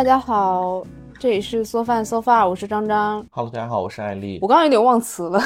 [0.00, 0.82] 大家好，
[1.18, 3.22] 这里是缩饭 so far，我是张张。
[3.30, 4.48] Hello，大家好，我是艾丽我。
[4.48, 5.38] 刚刚有点忘词了。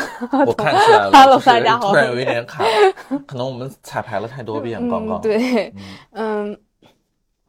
[0.47, 2.63] 我看出来了 Hello，大家好突然有一点卡，
[3.27, 5.21] 可能我们彩排了太多遍，刚刚嗯，。
[5.23, 5.75] 对，
[6.13, 6.57] 嗯，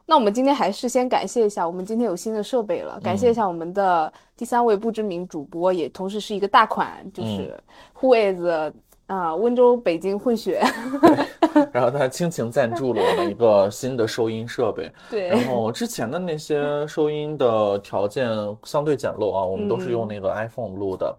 [0.08, 7.56] 那我们今天还是先感谢一下，我们今天有新的设备了，感谢一下我们的第三位不知名主播，也同时是一个大款，就是
[7.94, 8.74] 护卫子
[9.08, 10.62] 啊，温州北京混血。
[11.72, 18.28] 然后他倾情赞助了我们一个新的收音设备， 对，然后之前的那些收音的条件
[18.64, 21.16] 相对简陋啊，我们都是用那个 iPhone 录的。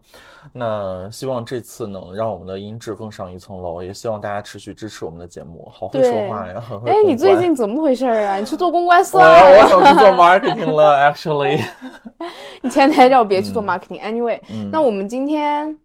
[0.52, 5.68] 那希望这次能让我们的音质更上一层楼，也希望大家持续支持我们的节目。
[5.72, 8.36] 好会说话呀，哎，你最近怎么回事儿啊？
[8.36, 9.62] 你去做公关我算了。
[9.62, 11.64] 我想去做 marketing 了，actually。
[12.60, 14.00] 你前台让我别去做 marketing。
[14.02, 15.78] Anyway，嗯那我们今天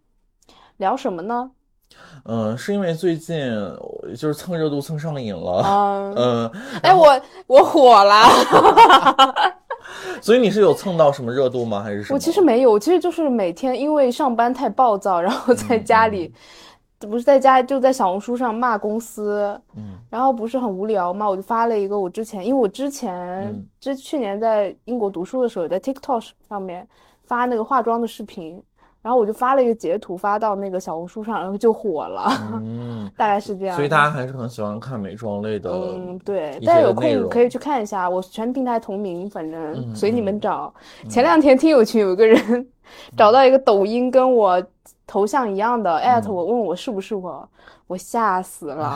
[0.76, 1.50] 聊什么呢？
[2.24, 3.36] 嗯，是因为最近
[4.16, 6.50] 就是蹭热度蹭上瘾了，嗯，嗯，
[6.82, 8.24] 哎，我我火了。
[10.20, 11.82] 所以你是有蹭到什么热度吗？
[11.82, 12.14] 还是什么？
[12.14, 16.32] 我其实没有，我其实就是每天因为上班太暴躁，然后在家里，
[17.00, 26.86] 不是在家就在小红书上骂公司，嗯然后不是很无聊嘛，我就发了一个我之前，因为我之前嗯之去年在英国读书的时候，在 TikTok 上面
[27.24, 28.62] 发那个化妆的视频，
[29.02, 32.30] 然后我就发了一个截图发到那个小红书上，然后就火了，
[32.62, 33.74] 嗯，大概是这样。
[33.74, 35.70] 所以大家还是很喜欢看美妆类的。
[35.70, 40.74] 嗯，对，一大家有空可以去看一下，我全平台同名，反正嗯随你们嗯找。
[41.10, 42.66] 前两天听友群有个人
[43.16, 44.62] 找到一个抖音跟我
[45.04, 47.48] 头像一样的，艾特嗯我，问我是不是我，
[47.88, 48.90] 我吓死了。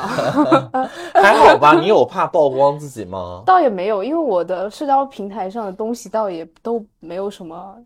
[1.14, 1.74] 还好吧？
[1.74, 3.42] 你有怕曝光自己吗？
[3.44, 7.76] 倒也没有，因为我的社交平台上的东西倒也都没有什么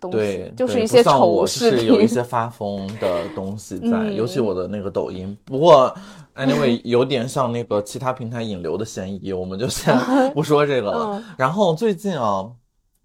[0.00, 1.80] 东西对，，就是一些像我视频。
[1.80, 5.36] 是有一些发疯的东西在，嗯尤其我的那个抖音。
[5.44, 5.94] 不过
[6.36, 9.96] ，anyway， 有点像那个其他平台引流的嫌疑，我们就先
[10.34, 11.16] 不说这个了。
[11.16, 12.46] 嗯然后最近啊，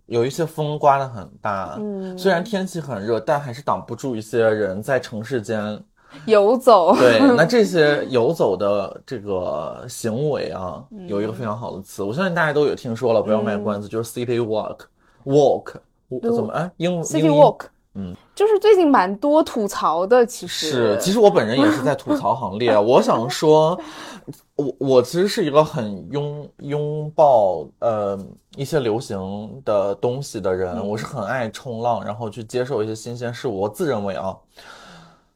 [0.06, 5.80] 有一些风刮得很大，嗯虽然天气很热，但还是挡不住一些人在城市间
[6.28, 15.74] 游走，对，那这些游走的这个行为啊，嗯有一个非常好的词，我相信大家都有听说了，不要卖关子，就是 city walk，walk
[16.22, 17.66] 怎么哎英 City Walk，
[17.96, 22.78] 嗯，就是最近蛮多吐槽的，其实是，其实我本人也是在吐槽行列。
[22.78, 23.80] 我想说，
[24.56, 28.20] 我我其实是一个很拥拥抱呃
[28.56, 33.60] 一些流行的东西的人，我是很爱冲浪，然后去接受一些新鲜事物。
[33.60, 34.36] 我自认为啊。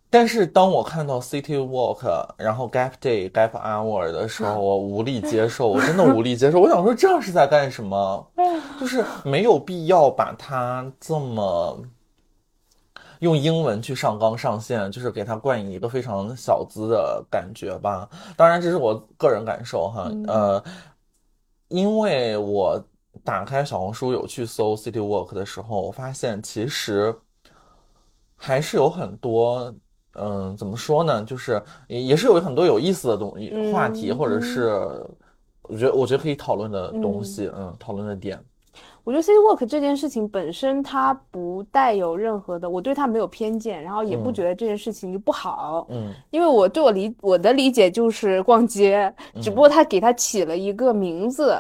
[0.10, 6.62] 但是当我看到 City Walk，然后 Gap Day、Gap Hour 的时候，我无力接受，我真的无力接受。
[6.62, 8.26] 我想说，这是在干什么？
[8.80, 11.78] 就是没有必要把它这么
[13.20, 18.08] 用英文去上纲上线，就是给它冠以一个非常小资的感觉吧。
[18.38, 20.10] 当然，这是我个人感受哈。
[20.28, 20.64] 呃，
[21.68, 22.82] 因为我
[23.26, 27.14] 打开小红书有去搜 City Walk 的时候，我发现其实
[28.38, 29.76] 还是有很多。
[30.18, 31.24] 嗯，怎么说呢？
[31.24, 34.70] 就是也也是有很多有意思的东西、嗯话题，或者是
[35.64, 38.40] 我觉得我觉得可以讨论的东嗯西，嗯，讨论的点。
[39.04, 51.58] 我觉得 City Walk 这件事情本身它不带有任何的，我对它没有偏见，然后也不嗯觉得这件事情就不好，嗯因为我对我理我的理解就是逛街，只嗯不过他给它起了一个名字。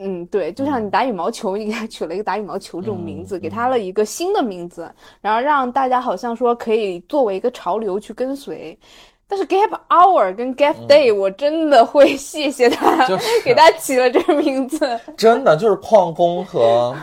[0.00, 4.90] 嗯，对，就像你嗯打羽毛球，你给他取了一个打羽毛球这种名字，嗯给他了一个新的名字，
[5.20, 8.78] 然后让大家好像说可以作为一个潮流去跟随。
[9.26, 15.00] 但是 Gap Hour 跟 Gap Day，、我真的会 谢谢他，嗯就是给他起了这个名字。
[15.16, 16.94] 真的就是旷工和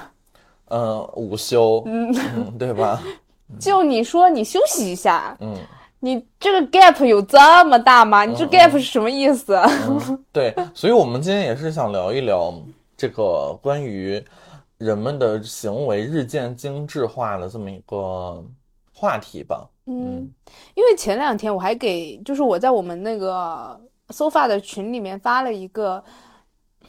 [0.67, 2.13] 呃午休，嗯，
[2.59, 3.01] 对吧？
[3.59, 5.55] 就你说你休息一下，嗯
[6.03, 8.23] 你这个 gap 有这么大吗？
[8.25, 9.55] 你这 gap 是什么意思？
[9.87, 12.53] 嗯，对，所以我们今天也是想聊一聊
[13.01, 14.23] 这个关于
[14.77, 18.45] 人们的行为日渐精致化的这么一个
[18.93, 19.67] 话题吧。
[19.87, 20.29] 嗯，
[20.75, 23.75] 因为前两天我还给，就是我在我们那个
[24.09, 26.03] sofa 的群里面发了一个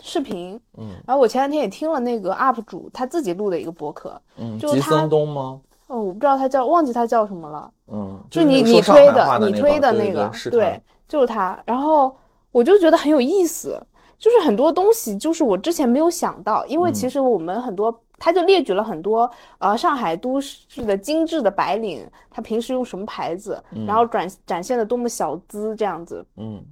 [0.03, 5.63] 视频，嗯然后我前两天也听了那个 UP 主他自己录的一个博客，嗯，就他吉森东吗？
[5.87, 10.79] 哦，我不知道他叫，忘记他叫什么了，嗯，就是你你推的你推的那个，对，
[11.09, 11.59] 就是他。
[11.65, 12.15] 然后
[12.51, 13.83] 我就觉得很有意思，
[14.23, 16.95] 就是很多东西就是我之前没有想到，因为嗯。
[16.95, 19.29] 其实我们很多，他就列举了很多
[19.59, 26.25] 呃上海都市的精致的白领，他平时用什么牌子，然后展展现的多么小资这样子。
[26.37, 26.65] 嗯。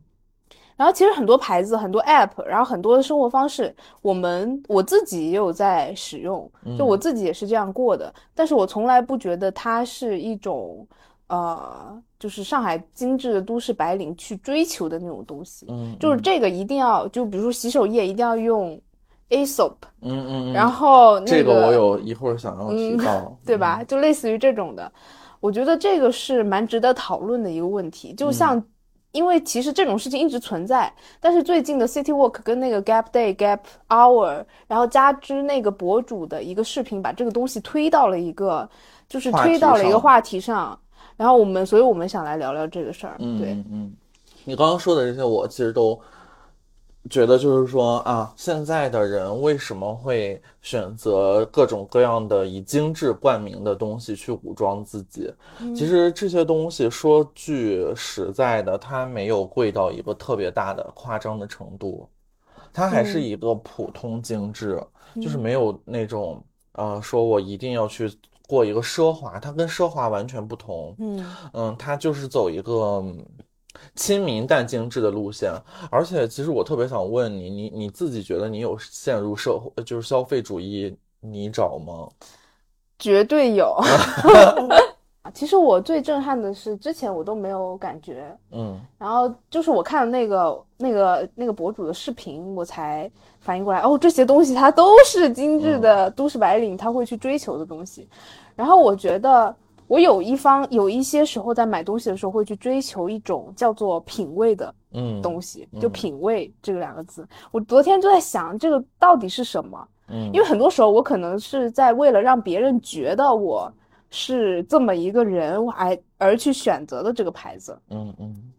[0.76, 6.48] 然后其实很多牌子、很多 app，然后很多的生活方式，我们我自己也有在使用，
[6.78, 10.86] 就我自己也是这样过的，但是我从来不觉得它是一种，
[11.26, 15.66] 呃，就是上海精致的都市白领去追求的那种东西。
[15.70, 18.78] 嗯，就是这个一定要，就比如说洗手液一定要用
[19.30, 19.72] Aesop，
[20.02, 23.82] 嗯嗯，然后那这个我有一会儿想要提到，对吧？
[23.84, 24.92] 就类似于这种的，
[25.40, 28.12] 我觉得这个是蛮值得讨论的一个问题。
[28.12, 28.62] 就像，
[29.12, 38.68] 因为其实这种事情一直存在，但是最近的 City Walk 跟那个 Gap Day、Gap Hour，然后加之那个博主的一个视频，把这个东西推到了一个，
[39.08, 40.78] 就是推到了一个话题上。
[41.20, 43.18] 然后我们，所以我们想来聊聊这个事儿。
[43.18, 43.92] 对，嗯，
[44.46, 46.00] 你刚刚说的这些，我其实都。
[47.08, 55.32] 觉得就是说啊，现在的人为什么会选择各种各样的以精致冠名的东西去武装自己？
[55.74, 62.06] 其实这些东西说句实在的，它没有贵到一个特别大的夸张的程度，
[62.70, 64.78] 它还是一个普通精致，
[65.22, 68.12] 就是没有那种呃，说我一定要去
[68.50, 70.94] 过一个奢华，它跟奢华完全不同。
[70.98, 73.04] 嗯嗯，它就是走一个。
[73.94, 75.52] 亲民但精致的路线，
[75.92, 82.08] 而且其实我特别想问你，你你自己觉得你有陷入社会就是消费主义泥沼吗？
[82.98, 83.80] 绝对有。
[85.32, 93.08] 其实我最震撼的是，之前我都没有感觉，嗯，然后就是我看了那个那个那个博主的视频，我才
[93.38, 98.08] 反应过来，哦，这些东西它都是精致的都市白领他会去追求的东西，
[98.54, 99.54] 然后我觉得。
[99.90, 107.26] 我有一方有一些时候在买东西的时候会去追求一种叫做品味的嗯东西，就品味这个两个字。
[107.50, 109.88] 我昨天就在想这个到底是什么？
[110.06, 113.68] 嗯，因为很多时候我可能是在为了让别人觉得我
[114.10, 117.76] 是这么一个人，我还而去选择的这个牌子。
[117.88, 118.52] 嗯嗯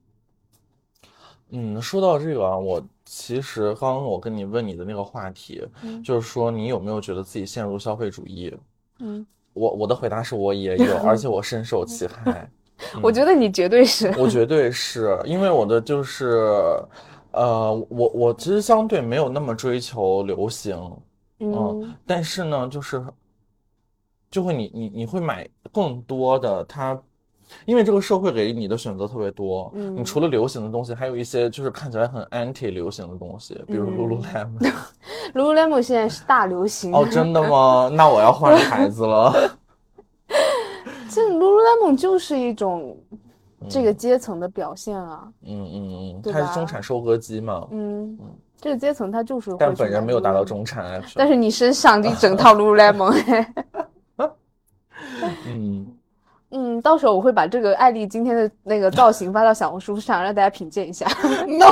[1.52, 5.66] 嗯，说到这个啊，我其实刚刚我跟你问你的那个话题，
[6.04, 8.54] 就是说你有没有觉得自己陷入消费主义？
[9.00, 9.26] 嗯。
[9.54, 12.50] 我我的回答是我也有， 而且我深受其害。
[13.02, 16.50] 我觉得你绝对是，我绝对是因为我的就是，
[17.32, 20.76] 呃，我我其实相对没有那么追求流行，
[21.40, 23.04] 嗯，但是呢，就是
[24.32, 27.00] 就会你你你会买更多的它。
[27.66, 34.72] 因为这个社会给你的选择特别多，嗯，你除了流行的东西，还有一些就是看起来很 anti 流行的东西，比如 lululemon。
[35.34, 36.94] lululemon 现在是大流行。
[36.94, 37.90] 哦，真的吗？
[37.94, 39.34] 那我要换牌子了。
[41.10, 42.98] 这 lululemon 就是一种
[43.70, 48.18] 这个阶层的表现啊，嗯嗯嗯，它是中产收割机嘛，嗯，
[48.60, 53.46] 这个阶层它就是，但本人没有达到中产，但是你身上一整套 lululemon，
[55.48, 55.88] 嗯。
[56.54, 61.08] 嗯，到时候我会把这个艾丽今天的那个造型发到小红书上，让大家品鉴一下。
[61.48, 61.66] No，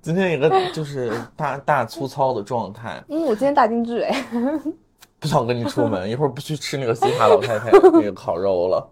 [0.00, 3.02] 今天一个就是大大粗糙的状态。
[3.08, 4.24] 嗯，我今天大精致哎。
[5.18, 8.88] 不想跟你出门，一会儿不去吃那个西塔老太太 那个烤肉了。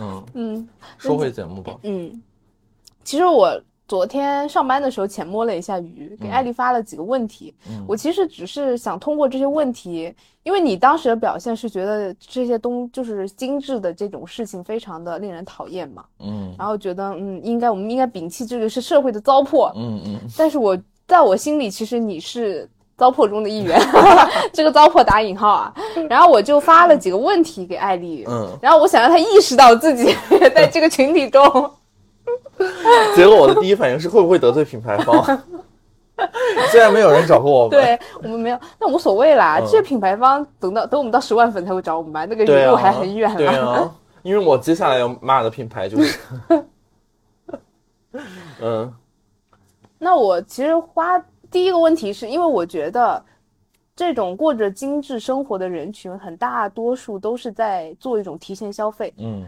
[0.00, 0.68] 嗯嗯，
[0.98, 1.76] 说回节目吧。
[1.82, 2.20] 嗯，
[3.04, 3.60] 其实我。
[3.90, 7.52] 昨天上班的时候浅摸了一下鱼，给艾丽发了几个问题。
[7.88, 10.14] 我其实只是想通过这些问题，
[10.44, 16.04] 因为你当时的表现是觉得这些东就是精致的这种事情非常的令人讨厌嘛。
[16.20, 19.72] 嗯，然后觉得嗯，应该我们应该摒弃这个是社会的糟粕。
[19.74, 20.20] 嗯嗯。
[20.38, 20.78] 但是我
[21.08, 23.76] 在我心里，其实你是糟粕中的一员，
[24.54, 25.74] 这个糟粕打引号啊。
[26.08, 28.24] 然后我就发了几个问题给艾丽。
[28.28, 28.56] 嗯。
[28.62, 30.14] 然后我想让她意识到自己
[30.54, 31.68] 在这个群体中。
[33.16, 35.24] 结果我的第一反应是会不会得罪品牌方？
[36.70, 39.58] 虽然没有人找过我们，对我们没有，那无所谓啦。
[39.66, 43.34] 这品牌方等到等我们到十万粉才会找我们吧，那个路还很远。
[43.36, 43.90] 对啊，
[44.22, 46.18] 因为我接下来要骂的品牌就是，
[48.60, 48.92] 嗯。
[49.98, 51.18] 那我其实花
[51.50, 53.22] 第一个问题是因为我觉得，
[53.96, 59.12] 这种过着精致生活的人群，很大多数都是在做一种提前消费。
[59.18, 59.46] 嗯。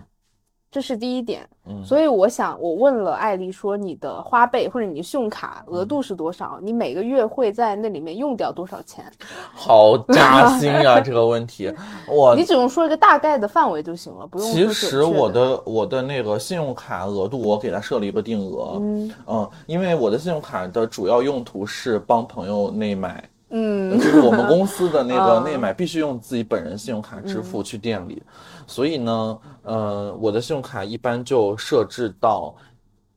[0.72, 6.58] 这是第一点，嗯，所以我想，我问了艾丽说，你的花呗或者你的信用卡额度是多少？
[6.62, 9.04] 你每个月会在那里面用掉多少钱？
[9.52, 11.70] 好扎心啊，这个问题，
[12.08, 14.50] 我你只用说一个大概的范围就行了，不用。
[14.50, 23.22] 其实我的我的那个信用卡额度，我给他设了一个定额，嗯嗯，因为我的信用卡的主要用途是帮朋友内买。
[23.52, 28.22] 嗯，就是我们公司的那个内买必须用自己本人信用卡支付去店里，
[28.66, 32.54] 所以呢，呃，我的信用卡一般就设置到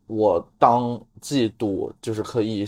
[0.06, 2.66] 我当季度就是可以。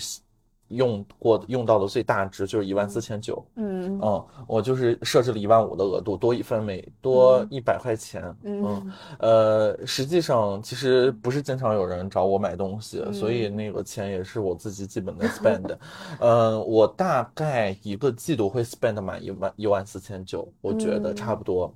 [0.70, 4.00] 用过用到的最大值就是一万四千九，嗯。
[4.02, 8.94] 嗯，我就是设置了一万五的额度，多一分每多一百块钱，嗯。
[9.20, 15.76] 呃，实际上其实不是经常有人找我买东西，所以那个钱也是我自己基本的 spend，
[16.20, 21.74] 呃，我大概一个季度会 spend 满一万一万四千九，我觉得差不多。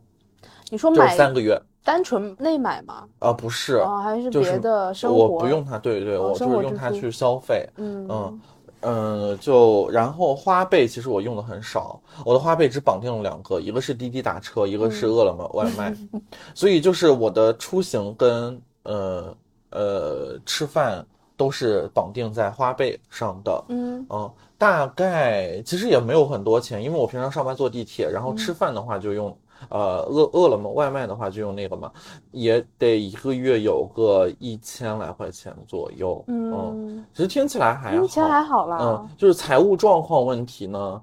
[0.70, 3.08] 你说买三个月，单纯内买吗？
[3.20, 5.28] 啊，不是，哦，还是别的生活？
[5.28, 8.08] 我不用它，对对，我就是用它去消费，嗯。
[8.10, 8.40] 嗯。
[8.82, 15.96] 嗯，就然后花呗其实我用的很少，我的花呗只绑定了两个，一个是滴滴打车，一个是饿了么外卖，
[16.54, 19.36] 所以就是我的出行跟呃
[19.70, 21.06] 呃吃饭
[21.38, 23.64] 都是绑定在花呗上的。
[23.70, 29.36] 嗯嗯，大概其实也没有很多钱，因为我平常上班坐地铁，然后吃饭的话就用。
[29.70, 31.92] 呃，饿饿了么外卖的话就用那个嘛，
[32.32, 36.24] 也得一个月有个一千来块钱左右。
[36.28, 38.78] 嗯，其实听起来还好，听起来还好啦。
[38.82, 41.02] 嗯，就是财务状况问题呢，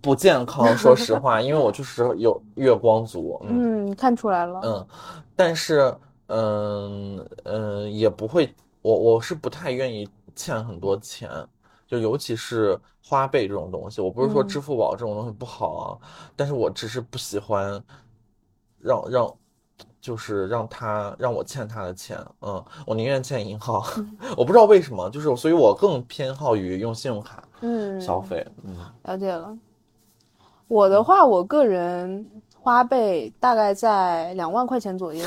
[0.00, 0.76] 不健康。
[0.76, 3.40] 说实话，因为我就是有月光族。
[3.48, 4.60] 嗯，看出来了。
[4.64, 4.86] 嗯，
[5.36, 5.94] 但是
[6.28, 11.28] 嗯嗯也不会，我我是不太愿意欠很多钱。
[11.88, 15.98] 就尤其是花呗这种东西，我不是说支付宝这种东西不好啊，
[16.36, 17.82] 但是我只是不喜欢
[18.78, 19.34] 让让，
[19.98, 23.82] 就是让他让我欠他的钱，嗯，我宁愿欠银行，
[24.36, 29.56] 我不知道为什么，就是所以我更偏好于用信用卡，嗯，消费，嗯，了解了。
[30.66, 35.26] 我的话，我个人花呗大概在两万块钱左右，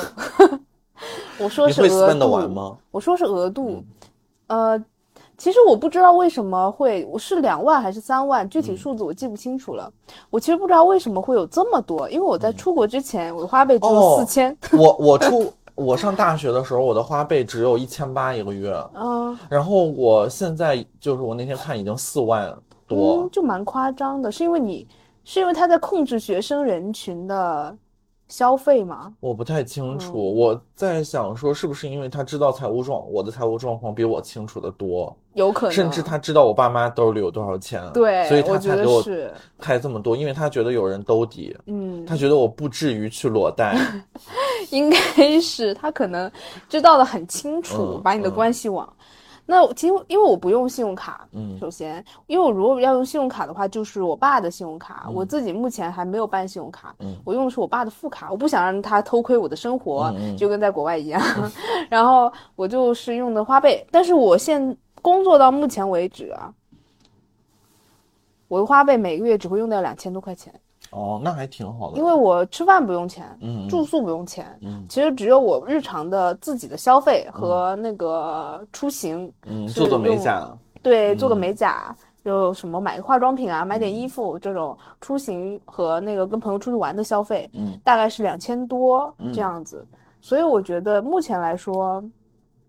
[1.41, 3.83] 我说是额度，我说是额度，
[4.45, 4.85] 呃。
[5.41, 9.91] 其实我不知道为什么会，我是两万还是三万，具体数字我记不清楚了。
[10.29, 14.55] 我其实不知道为什么会有这么多，因为我在出国之前，我的花呗只有四千。
[14.71, 18.71] 我我出我上大学的时候，我的花呗只有一千八一个月。
[18.93, 22.55] 嗯，然后我现在就是我那天看已经四万
[22.86, 24.31] 多，就蛮夸张的。
[24.31, 24.88] 是因为你
[25.24, 27.75] 是因为他在控制学生人群的。
[28.27, 29.13] 消费吗？
[29.19, 30.33] 我不太清楚。
[30.33, 35.71] 我在想说，是不是因为他知道财务状，我的财务状况比我清楚的多，有可能。
[35.71, 39.31] 甚至他知道我爸妈兜里有多少钱，对，所以他才给我是。
[39.59, 43.77] 开这么多，因为他觉得有人兜底，嗯，他觉得我不至于去裸贷，
[44.71, 46.29] 应该是他可能
[46.67, 48.91] 知道的很清楚，把你的关系网。
[49.43, 61.21] 那其实因为我不用信用卡，嗯，首先，因为我如果要用信用卡的话，就是我爸的信用卡，我自己目前还没有办信用卡，嗯，我用的是我爸的副卡，我不想让他偷窥我的生活，就跟在国外一样，
[61.89, 66.53] 然后我就是用的花呗，但是我现工作到目前为止啊，
[68.48, 70.53] 我的花呗每个月只会用掉两千多块钱。
[70.89, 80.46] 哦，那还挺好的，因为我吃饭不用钱，嗯，住宿不用钱，嗯，其实只有我日常的自己的消费和那个出行，嗯，做做美甲，
[80.84, 89.88] 对，做个美甲，就什么买个化妆品啊，买点衣服这种出行和那个跟朋友出去玩的消费，嗯，大概是两千多这样子，
[90.20, 92.03] 所以我觉得目前来说，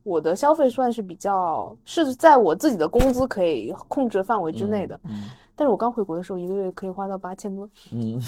[0.02, 5.30] 我的消费算是比较是在我自己的工资可以控制范围之内的，嗯。
[5.54, 8.20] 但是我刚回国的时候，一个月可以花到八千多，嗯，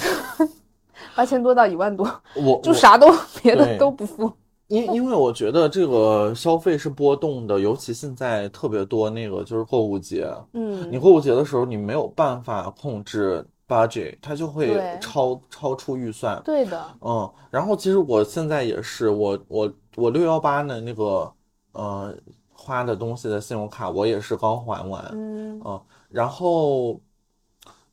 [1.16, 2.04] 八千多到一万多，
[2.36, 3.08] 我就啥都
[3.42, 4.30] 别的都不付。
[4.68, 16.40] 因因为我觉得这个消费是波动的，尤其现在特别多那个就是购物节，嗯，你购物节的时候你没有办法控制 budget，它就会超超出预算。
[16.44, 21.30] 对的，嗯，然后其实我现在也是，我我我六幺八的那个
[21.74, 22.16] 呃
[22.52, 27.00] 花的东西的信用卡，我也是刚还完，嗯，嗯，然后。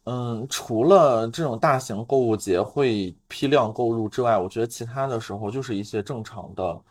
[0.05, 6.81] 嗯，除了这种大型购物节会批量购入之外，我觉得其他的时候就是一些正常的，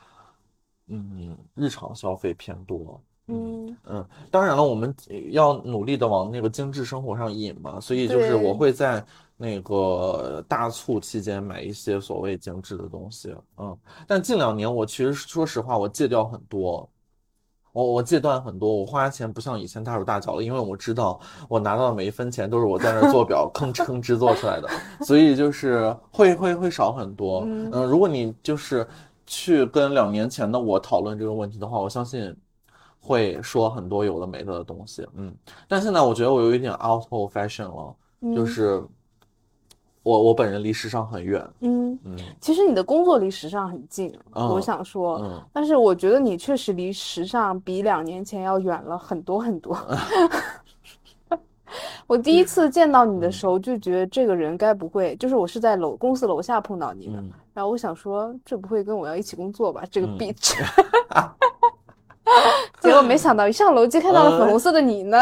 [0.86, 3.02] 嗯，日常消费偏多。
[3.28, 4.94] 嗯嗯，当然了，我们
[5.30, 9.04] 要努力的往那个精致生活上引嘛，所以就是我会在
[9.36, 13.34] 那个大促期间买一些所谓精致的东西。
[13.58, 16.88] 嗯，但近两年我其实说实话，我戒掉很多。
[17.72, 24.68] 我我戒断很多，我花钱不像以前大手大脚了，因为我知道我拿到的每一分钱都是我在那做表吭哧吭哧做出来的，
[25.06, 27.44] 所以就是会会会少很多。
[27.46, 28.84] 嗯，如果你就是
[29.24, 32.36] 去跟两年前的我讨论这个问题的话，我相信
[33.00, 35.06] 会说很多有的没的的东西。
[35.14, 35.34] 嗯，
[35.66, 37.94] 但现在我觉得我有一点 out of fashion 了，
[38.34, 38.84] 就是。
[40.02, 49.76] 我我本人离时尚很远，嗯嗯，其实你的工作离时尚很近，我想说，但是我觉得你确实离时尚比两年前要远了很多很多。
[52.06, 59.84] 我第一次见到你的时候就觉得这个人该不会就是我是在楼公司楼下碰到你的，然后我想说这不会跟我要一起工作吧？
[59.90, 60.54] 这个 bitch，
[62.80, 65.18] 结果没想到一上楼就看到了粉红色的你呢，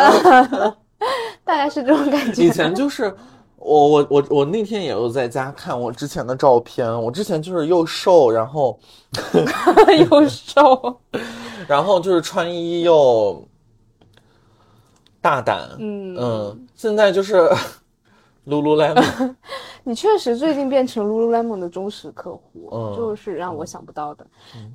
[1.45, 2.45] 大概是这种感觉。
[2.45, 3.15] 以前就是。
[3.61, 8.79] 我我我我那天也有在家看我之前的照片，我之前就是又瘦，然后
[10.09, 10.97] 又瘦，
[11.67, 13.45] 然后就是穿衣又
[15.21, 17.51] 大胆，嗯嗯，现在就是
[18.49, 19.35] Lululemon，
[19.85, 22.97] 你确实最近变成 Lululemon 的忠实客户，嗯。
[22.97, 24.27] 就是让我想不到的。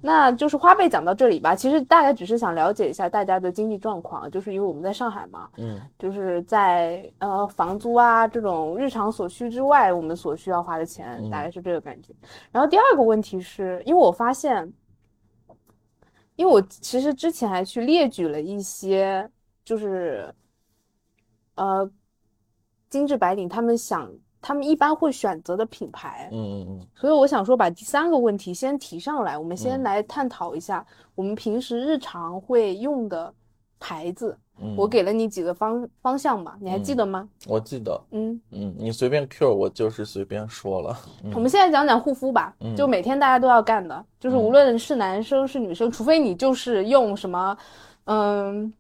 [0.02, 5.82] 那就是花呗讲到这里吧，其实大概只是想了解一下大家的经济状况，就是因为我们在上海嘛，嗯。
[5.98, 11.30] 就是在呃房租啊这种日常所需之外，我们所需要花的钱嗯。
[11.30, 12.14] 大概是这个感觉。
[12.52, 14.72] 然后第二个问题是因为我发现，
[16.36, 19.28] 因为我其实之前还去列举了一些，
[19.66, 20.34] 就是
[21.56, 21.90] 呃
[22.94, 24.08] 精致白领他们想
[24.40, 26.88] 他们一般会选择的品牌，嗯嗯嗯。
[26.94, 29.84] 所以我想说把第三个问题先提上来，我们先嗯。
[29.84, 30.86] 来探讨一下
[31.16, 33.34] 我们平时日常会用的
[33.80, 34.38] 牌子。
[34.62, 36.98] 嗯，我给了你几个方方向嘛，你还记嗯。
[36.98, 37.28] 得吗？
[37.48, 40.96] 我记得，嗯，嗯，你随便 Q 我就是随便说了，
[41.34, 42.76] 我们现在讲讲护肤吧，嗯。
[42.76, 44.52] 就每天大家都要干的，就是无嗯。
[44.52, 47.58] 论是男生是女生，除非你就是用什么，
[48.06, 48.72] 嗯，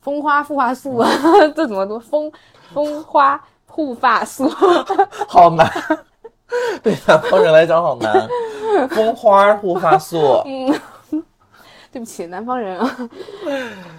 [0.00, 1.08] 蜂花护发素啊，
[1.56, 1.98] 这怎么都？
[1.98, 2.30] 蜂
[2.72, 4.48] 蜂花护发素，
[5.28, 5.70] 好难，
[6.82, 8.28] 对南方人来讲好难。
[8.90, 10.74] 蜂花护发素，嗯。
[11.90, 13.08] 对不起，南方人啊。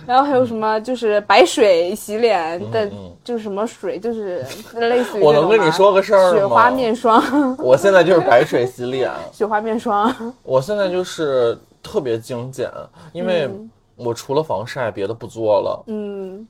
[0.05, 3.11] 然后还有什么就是白水洗脸的，嗯。
[3.23, 4.45] 就是什么水，就是
[4.75, 6.37] 类似于我能跟你说个事儿吗？
[6.37, 12.69] 雪花面霜， 我现在就是白水洗脸，雪花面霜，我现在就是特别精简，
[13.11, 13.69] 因为嗯。
[13.97, 15.83] 我除了防晒别的不做了。
[15.87, 16.47] 嗯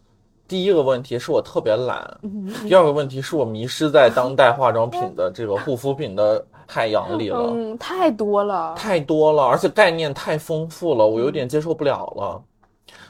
[0.49, 2.19] 第一个问题是我特别懒，
[2.67, 7.37] 第二个问题是我迷失在当代化妆品的这个护肤品的海洋里了。
[7.53, 12.43] 嗯，太多了，太多了，而且概念太丰富了，我有点接受不了了。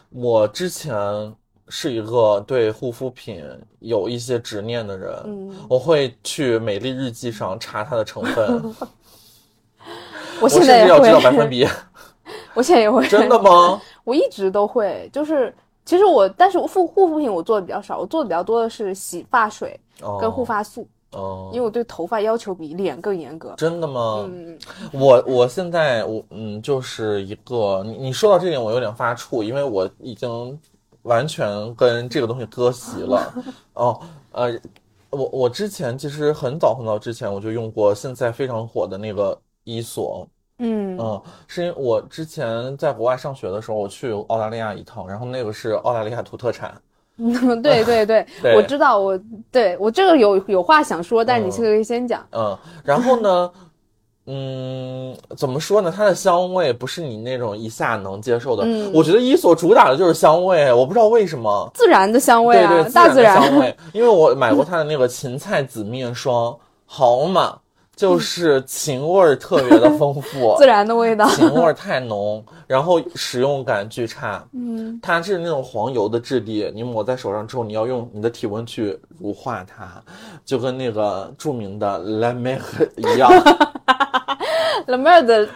[0.10, 0.94] 我之前
[1.70, 3.42] 是一个对护肤品
[3.80, 8.76] 有一些执念的人，嗯，我会去美丽日记上查它的成分，
[10.42, 11.66] 我 我现在也甚至要知道百分会，比。
[12.54, 13.80] 我现在也会，真的吗？
[14.04, 15.54] 我一直都会，就是
[15.90, 19.76] 其实我，但是我护护肤品我做的比较少，我做的比较多的是洗发水
[20.22, 23.56] 跟护发素，哦，因为我对头发要求比脸更严格。
[23.58, 24.24] 真的吗？
[24.30, 24.60] 嗯，
[24.94, 30.60] 我我现在我嗯，就是一个你你说到这点，我有点发怵，因为我已经
[31.02, 33.34] 完全跟这个东西割席了。
[33.74, 34.00] 哦，
[34.34, 34.60] 呃，
[35.10, 40.28] 我我之前其实很早很早之前我就用过现在非常火的那个伊索，
[40.60, 46.74] 嗯嗯，是因为我之前在国外上学的时候，我去澳大利亚一趟，然后那个是澳大利亚土特产。
[47.62, 49.20] 对 对对，对 我知道，我
[49.52, 52.26] 对我这个有有话想说，但是你嗯这个可以先讲。
[52.32, 53.52] 嗯，然后呢，
[54.26, 55.92] 嗯，怎么说呢？
[55.94, 58.64] 它的香味不是你那种一下能接受的。
[58.66, 61.70] 嗯我觉得伊索主打的就是香味，我不知道为什么。
[61.74, 63.36] 自然的香味啊，对对，大自然。
[63.36, 63.78] 然的香味。
[63.92, 67.58] 因为我买过它的那个芹菜籽面霜，好嘛，
[68.00, 71.28] 就是情味儿特别的丰富， 自然的味道。
[71.32, 74.42] 情味儿太浓，然后使用感巨差。
[74.54, 80.02] 嗯，它是那种黄油的质地，你抹在手上之后，你要用你的体温去乳化它，
[80.46, 82.62] 就跟那个著名的 La Mer
[82.96, 83.30] 一样。
[84.88, 85.50] l a m e r 的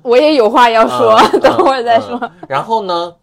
[0.00, 2.18] 我也有话要说，嗯 等会儿再说。
[2.22, 3.14] 嗯然后呢，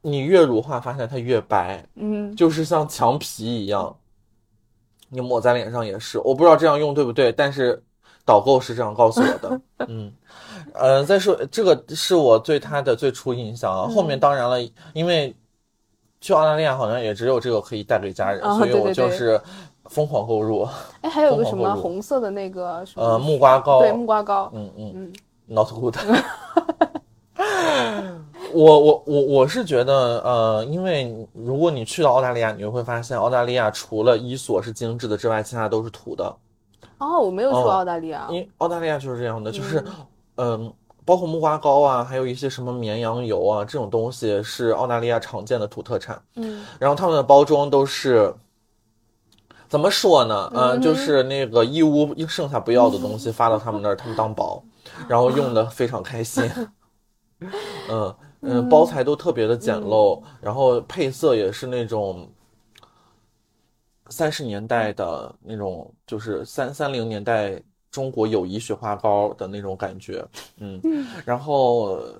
[0.00, 3.94] 你越乳化，发现它越白，嗯就是像墙皮一样。
[5.12, 7.82] 你抹在脸上也是，我不知道这样用对不对，但是
[8.30, 9.60] 导购是这样告诉我的。
[9.88, 10.12] 嗯，
[10.74, 13.88] 呃，再说这个是我对他的最初印象啊。
[13.88, 14.56] 后面当然了，
[14.92, 15.34] 因为
[16.20, 19.40] 去澳大利亚好像也只有这个可以带给家人，哦所以我对对对就是
[19.86, 20.68] 疯狂购入。
[21.00, 23.04] 哎，还有个什么红色的那个什么？
[23.04, 24.48] 呃，木瓜糕，对木瓜糕。
[24.54, 25.12] 嗯嗯嗯
[25.46, 25.96] ，not good
[28.52, 36.36] 我我我我是觉得，呃，因为如果你去到澳大利亚，你就会发现，澳大利亚除了伊索是精致的之外，其他都是土的。
[37.00, 38.26] 哦，我没有去澳大利亚。
[38.30, 39.84] 因为澳大利亚就是这样的，就是，
[40.36, 40.72] 嗯、
[41.04, 46.22] 包括木瓜膏啊，还有一些什么绵羊油啊，这种东西是澳大利亚常见的土特产。
[46.36, 48.32] 嗯然后他们的包装都是
[49.68, 50.50] 怎么说呢？
[50.54, 54.62] 呃，嗯就是那个义乌剩下不要的东西发到他们那儿，他们当宝，
[55.08, 56.48] 然后用的非常开心。
[57.88, 62.28] 嗯嗯，包材都特别的简陋，然后配色也是那种
[64.10, 70.24] 三十年代的那种，就是三三零年代中国友谊雪花膏的那种感觉。
[70.58, 70.80] 嗯，
[71.24, 72.14] 然后呃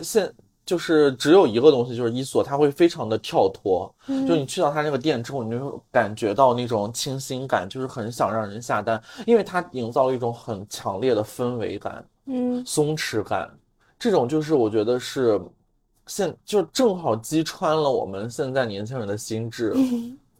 [0.00, 0.32] 现
[0.64, 3.90] 就是只有一个东西，就是伊索，它会非常的跳脱。
[4.06, 13.50] 就你去到它那个店之后，你就会感觉到那种清新感，就是很想让人下单，因为它营造了一种很强烈的氛围感、嗯松弛感。
[13.98, 15.40] 这种就是我觉得是
[16.06, 19.74] 现就正好击穿了我们现在年轻人的心智，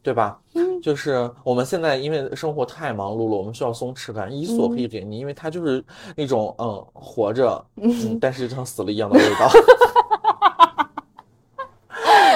[0.09, 0.39] 对吧？
[0.81, 5.83] 就是我们现在因为生活太忙碌了，我们需要松弛感，伊索可以给你，因为它就是
[6.15, 9.47] 那种嗯活着，嗯，但是像死了一样的味道。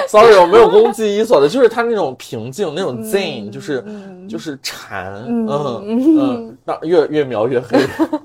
[0.06, 3.84] ，sorry，我没有攻击伊索的，就是他那种平静，那种 zen，、就是
[4.28, 5.48] 就是禅，嗯
[5.84, 7.76] 嗯，那、越越描越黑，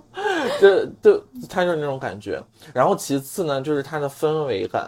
[0.62, 2.40] 就就他就是那种感觉。
[2.72, 4.86] 然后其次呢，就是它的氛围感，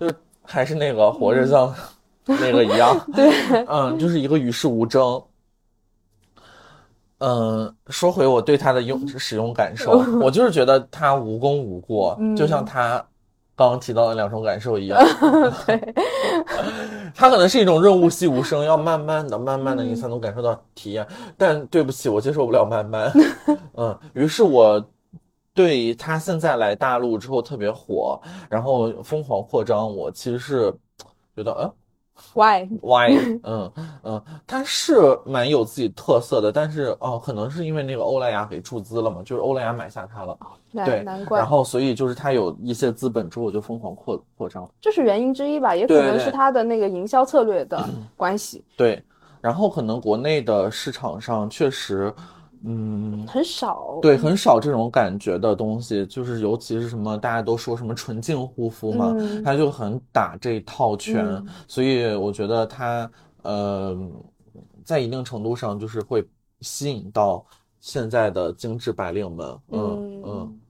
[0.00, 1.72] 就是还是那个活着像
[2.26, 3.30] 那个一样，对，
[3.66, 5.22] 嗯，就是一个与世无争。
[7.18, 12.96] 嗯，说回我对它的用使用感受，我就是觉得它无功无过，就像他
[13.54, 14.98] 刚刚提到的两种感受一样。
[15.66, 15.94] 对，
[17.14, 21.06] 它可能是一种润物细无声，要慢慢的、慢慢的你才能感受到体验。
[21.36, 23.12] 但对不起，我接受不了慢慢。
[23.74, 24.82] 嗯，于是我
[25.52, 30.72] 对他现在来大陆之后特别火，然后疯狂扩张，我其实是
[31.36, 31.72] 觉得，嗯。
[32.34, 33.16] Why？Why？
[33.44, 40.36] 嗯嗯，它是蛮有自己特色的，但是哦，可能是因为那个欧莱雅给注资了嘛，就是欧莱雅买下它了，
[40.72, 47.82] 对，难难怪然，后所以就是它有一些资本之后就疯狂扩扩张，这是原因之一吧，也可能是他的那个营销策略的
[48.16, 49.02] 关系，对，
[49.40, 52.12] 然后可能国内的市场上确实，
[52.64, 53.98] 嗯，很少。
[54.02, 63.10] 对，很少这种感觉的东西，就是尤其是什么大家都说什么纯净护肤嘛，嗯它就很打这一套拳，嗯所以我觉得他
[63.42, 63.98] 呃，
[64.84, 66.22] 在一定程度上就是会
[66.60, 67.44] 吸引到
[67.80, 70.60] 现在的精致白领们，嗯嗯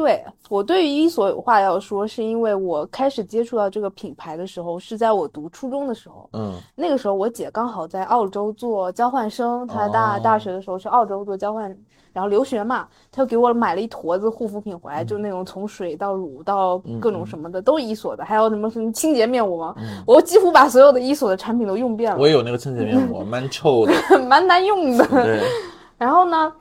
[0.00, 6.28] 对我对于伊索有话要说，是因为我开始接触到这个品牌的时候，是在我读初中的时候。
[6.32, 11.64] 嗯那个时候我姐刚好在澳洲做交换生，她大、哦大学的时候去澳洲做交换，
[12.12, 19.74] 然后留学嘛，她就给我买了一坨子护肤品回嗯来，就那种从水到乳到各种什么的、都是伊索的，还有什么什么清洁面膜，
[20.06, 23.92] 我几乎把所有的伊索的产品都用遍了嗯我，也有那个清洁面膜，蛮臭的，
[24.26, 25.06] 蛮难用的。
[25.06, 25.40] 对，
[25.98, 26.52] 然后呢，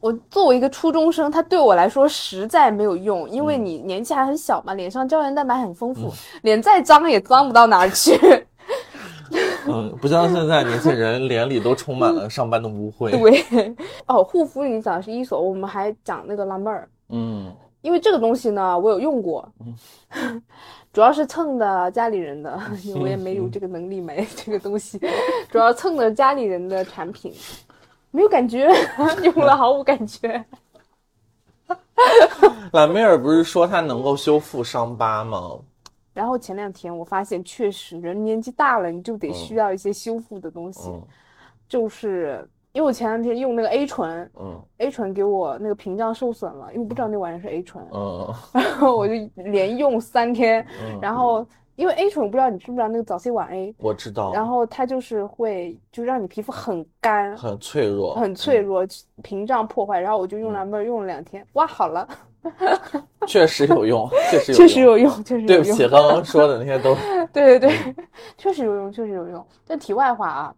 [0.00, 8.18] 我作为一个初中生，它对我来说实在没有用，因为你年纪还很小嘛，脸上胶原蛋白很丰富， 脸再脏也脏不到哪儿去。
[9.66, 13.74] 嗯，不像现在年轻人 脸里都充满了上班的污秽，对，
[14.06, 17.52] 哦，护肤你讲的是伊索，我们还讲那个拉妹儿，嗯。
[17.80, 19.48] 因为这个东西呢，我有用过，
[20.92, 25.00] 主要是蹭的家里人的，因为我也没有这个能力买这个东西，
[25.48, 27.32] 主要蹭的家里人的产品，
[28.10, 28.68] 没有感觉，
[29.22, 30.44] 用了毫无感觉。
[32.72, 35.58] 兰梅尔不是说它能够修复伤疤吗？
[36.14, 40.88] 然后前两天我发现，确实人年纪大了，你就得需要一些修复的东西。
[40.90, 41.02] 嗯
[41.68, 50.66] 就是因为我前两天用那个 A 醇嗯，A 醇给我那个屏障受损了，因为我不知道那玩意儿是 A 醇，嗯 然后我就连用三天。
[50.82, 51.46] 嗯，然后
[51.78, 57.36] 因为 A 醇，我不知道你知不知道那个早 C 晚 A，我知道，然后它就是会就让你皮肤很干。
[57.36, 58.84] 很脆弱，很脆弱，
[59.22, 62.08] 屏障破坏，然后我就用蓝妹儿用了两天，哇，好了，
[63.28, 64.90] 确实有用， 确实有确实用。
[64.90, 65.46] 有用，确实有用。
[65.46, 66.96] 对不起，刚刚说的那些都，
[67.32, 67.94] 对对对，
[68.36, 69.46] 确实有用，确实有用。
[69.64, 70.54] 但题外话啊，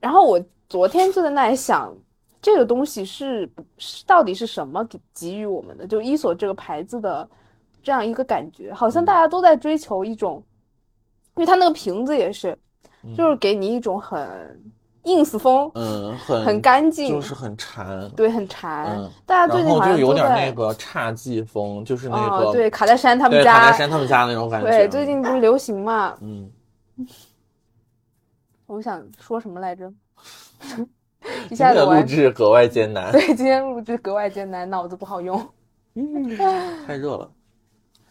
[0.00, 1.94] 然后我昨天就在那里想，
[2.42, 5.86] 这个东西是是到底是什么给给予我们的？
[5.86, 7.28] 就伊索这个牌子的
[7.82, 10.42] 这样一个感觉，好像大家都在追求一种，
[11.36, 12.56] 因为它那个瓶子也是，
[13.16, 14.62] 就是给你一种很
[15.04, 18.86] ins 风，嗯，很很干净，就是很馋，对，很馋。
[18.96, 24.68] 嗯大家最近好像就有点那个侘寂风，就是那哦，个对，卡戴珊他们家，卡戴珊他们家那种感觉。
[24.70, 26.16] 对，最近不是流行嘛？
[26.20, 26.50] 嗯，
[28.66, 29.90] 我想说什么来着？
[31.50, 32.02] 一下子录。
[32.02, 35.40] 制格外艰难， 对，今天录制格外艰难，脑子不好用。
[35.94, 36.36] 嗯
[36.86, 37.30] 太热了。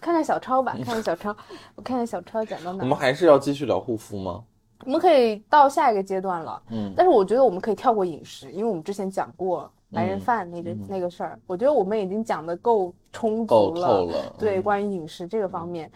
[0.02, 1.36] 看看小超吧，看看小超，
[1.76, 2.84] 我看看小超讲到哪。
[2.84, 4.44] 我们还是要继续聊护肤吗？
[4.86, 14.34] 我们可以到下一个阶段了，嗯但是我觉得我们可以跳过饮食，因为我们之前讲过白人嗯饭那个、嗯那个事儿，我觉得我们已经讲的够充够足透了。
[14.38, 15.92] 对，嗯关于饮食这个方面，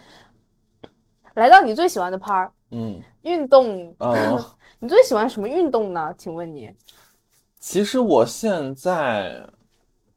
[1.36, 3.96] 来到你最喜欢的 part，嗯运动。
[4.00, 4.44] 嗯，
[4.80, 6.14] 你最喜欢什么运动呢？
[6.18, 6.70] 请问你？
[7.60, 9.48] 其实我现在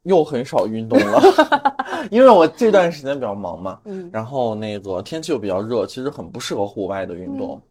[0.07, 1.21] 又很少运动了，
[2.09, 7.61] 因为我这段时间比较忙嘛，嗯然后那个天气又比较热，其实很不适合户外的运动。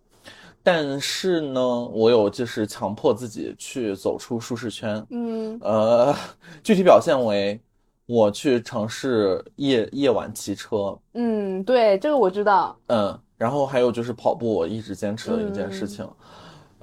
[0.63, 5.05] 但是呢，我有就是强迫自己去走出舒适圈。
[5.11, 6.15] 嗯呃，
[6.63, 7.59] 具体表现为
[8.07, 12.77] 我去尝试夜夜晚骑车，嗯，对，这个我知道。
[12.89, 16.05] 嗯，然后还有就是跑步，我一直坚持的一件事情。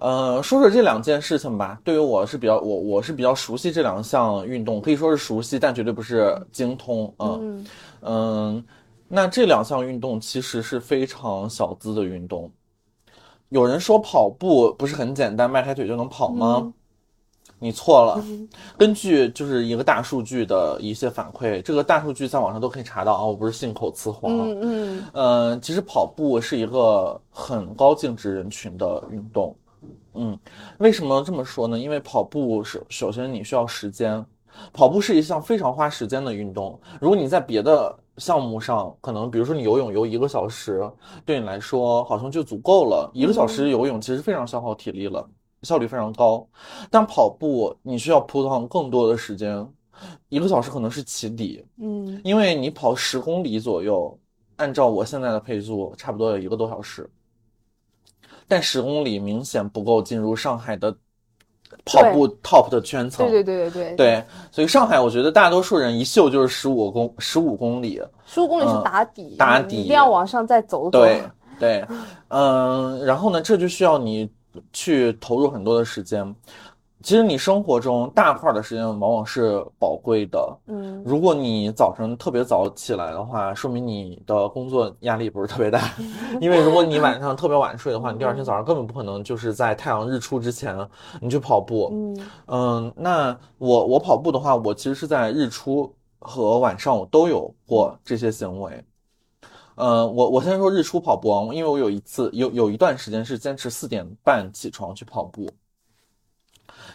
[0.03, 1.79] 呃，说说这两件事情吧。
[1.81, 7.05] 对于我是比较，我我是比较熟悉这两项运动，可以说是熟悉，但绝对不是精通。
[7.19, 7.65] 嗯嗯
[8.01, 8.65] 嗯，
[9.07, 12.51] 那这两项运动其实是非常小资的运动。
[13.47, 16.73] 有人说跑步不是很简单，迈开腿就能跑吗？
[17.57, 18.21] 你错了。
[18.77, 24.37] 根据就是一个大数据的一些反馈，这个大数据在网上都可以查到啊，我不是信口雌黄。
[24.37, 29.55] 嗯嗯呃，其实跑步是一个很高净值人群的运动。
[30.13, 30.37] 嗯，
[30.77, 31.77] 为什么这么说呢？
[31.77, 34.23] 因为跑步是首先你需要时间，
[34.71, 36.79] 跑步是一项非常花时间的运动。
[37.01, 40.87] 如果你在别的项目上，可能比如说你游泳游一个小时，
[41.25, 43.09] 对你来说好像就足够了。
[43.13, 45.27] 一个小时游泳其实非常消耗体力了，
[45.63, 46.47] 效率非常高。
[46.91, 49.67] 但跑步你需要铺上更多的时间，
[50.29, 54.15] 一个小时可能是起底，嗯因为你跑十公里左右，
[54.57, 57.09] 按照我现在的配速，差不多有一个多小时。
[58.47, 60.95] 但十公里明显不够进入上海的
[61.85, 63.27] 跑步 top 的圈层。
[63.29, 68.01] 对对对对对，对所以上海我觉得大多数人一秀就是十五公十五公里。
[68.25, 70.99] 十五公里是嗯打底，你打底一定要往上再走走。
[70.99, 71.21] 对
[71.59, 71.85] 对，
[72.29, 74.29] 嗯，然后呢，这就需要你
[74.71, 76.23] 去投入很多的时间。
[77.03, 80.57] 其实你生活中大块的时间往往是宝贵的。
[80.67, 85.81] 嗯如果你早晨特别早起来的话，说明你的工作压力不是特别大。
[86.39, 90.77] 因为如果你晚上特别晚睡的话，你第二天早上根本不可能就是在太阳日出之前
[91.19, 91.89] 你去跑步。
[91.91, 98.81] 嗯嗯，那我我跑步的话，我其实是在日出和晚上我都有过这些行为。
[99.75, 105.49] 呃，我我先说日出跑步啊，因为我有一次有有一段时间是坚持四点半起床去跑步，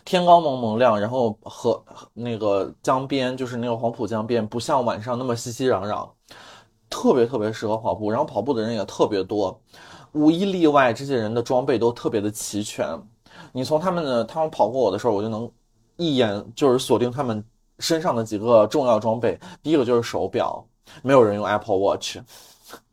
[0.08, 6.08] 天刚蒙蒙亮，然后河那个江边就是那个黄浦江边，不像晚上那么熙熙攘攘，
[6.88, 9.60] 特别特别适合跑步，然后跑步的人也特别多，
[10.12, 12.98] 无一例外，这些人的装备都特别的齐全。
[13.52, 15.46] 你从他们的他们跑过我的时候，我就能
[15.98, 17.44] 一眼就是锁定他们
[17.78, 19.38] 身上的几个重要装备。
[19.62, 20.66] 第一个就是手表，
[21.02, 22.16] 没有人用 Apple Watch，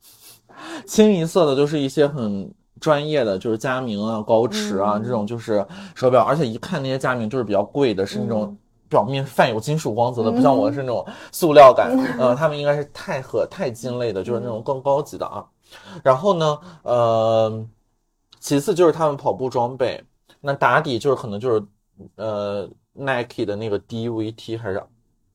[0.85, 8.57] 清一色的就是一些很专业的，就是佳明啊、高驰啊、嗯这种就是手表，而且一看那些佳明就是比较贵的，是那种嗯
[8.87, 11.91] 表面泛有金属光泽的，不像我是那种塑料感。
[12.19, 15.43] 呃，他们应该是钛和钛金类的，就是那种更高级的啊。
[16.03, 17.65] 然后呢，呃，
[18.39, 20.01] 其次就是他们跑步装备，
[20.39, 21.63] 那打底就是可能就是
[22.15, 24.81] 呃 Nike 的那个 DVT 还是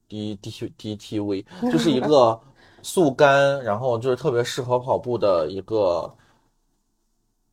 [0.09, 2.38] D D DTV，就是一个
[2.83, 6.11] 速干，然后就是特别适合跑步的一个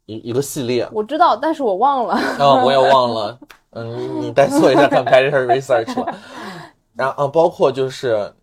[0.07, 0.89] 一一个系列。
[0.91, 2.15] 我知道，但是我忘了。
[2.15, 3.39] 啊，我也忘了，
[3.71, 6.15] 嗯，你再做一下 competitor research 吧。
[6.97, 8.33] 然后，啊，包括就是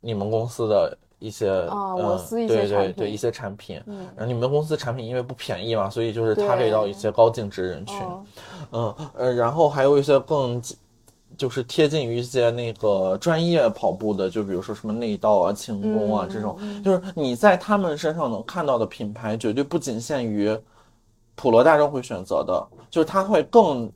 [0.00, 3.80] 你们公司的一些，啊嗯我司一些对对对一些产品。
[3.86, 7.96] 嗯然后你们公司产品因为不便宜嘛，所以就是对 target 到一些高净值人群。
[7.98, 8.24] 哦
[8.72, 10.60] 嗯呃，然后还有一些更
[11.38, 20.54] 就是贴近于一些那个专业跑步的，就比如说什么内道啊、轻功啊、嗯这种，就是你在他们身上能看到的品牌，绝对不仅限于
[21.34, 23.90] 普罗大众会选择的，就是他会更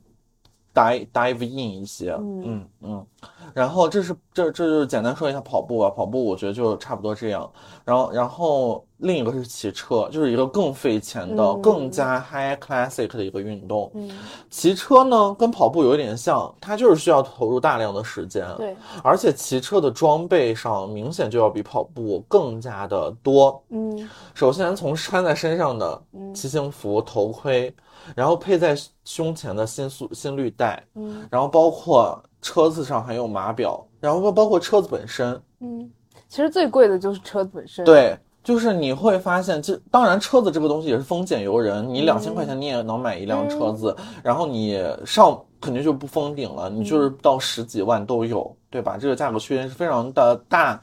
[0.77, 3.05] dive dive in 一些，嗯嗯嗯。
[3.53, 7.49] 然后这是这这就是简单说一下跑步吧，跑步我觉得就差不多这样。
[7.83, 13.89] 然后然后另一个是骑车，就是一个更费钱的、嗯更加 high classic 的一个运动。
[13.95, 14.11] 嗯，
[14.51, 23.59] 骑车呢，跟跑步有一点像，它就是需要投入大量的时间，对，而且骑车的装备上明显就要比跑步更加的多。
[23.69, 27.73] 嗯首先从穿在身上的嗯骑行服、头盔，
[28.15, 35.89] 然后配在胸前的心速心率带，嗯然后包括车子上还有码表，然后包括车子本身，嗯，
[36.27, 38.17] 其实最贵的就是车子本身。，对。
[38.43, 43.93] 就是你会发现，这当然车子这个东西也是丰俭由人，你嗯两千块钱你也能买一辆车子，
[44.23, 48.97] 然后你上肯定就不封顶了，你就是到十几万都有，对吧？
[48.97, 50.79] 这个价格区间是非常的大，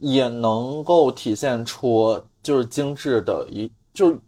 [0.00, 4.18] 也能够体现出就是精致的一就是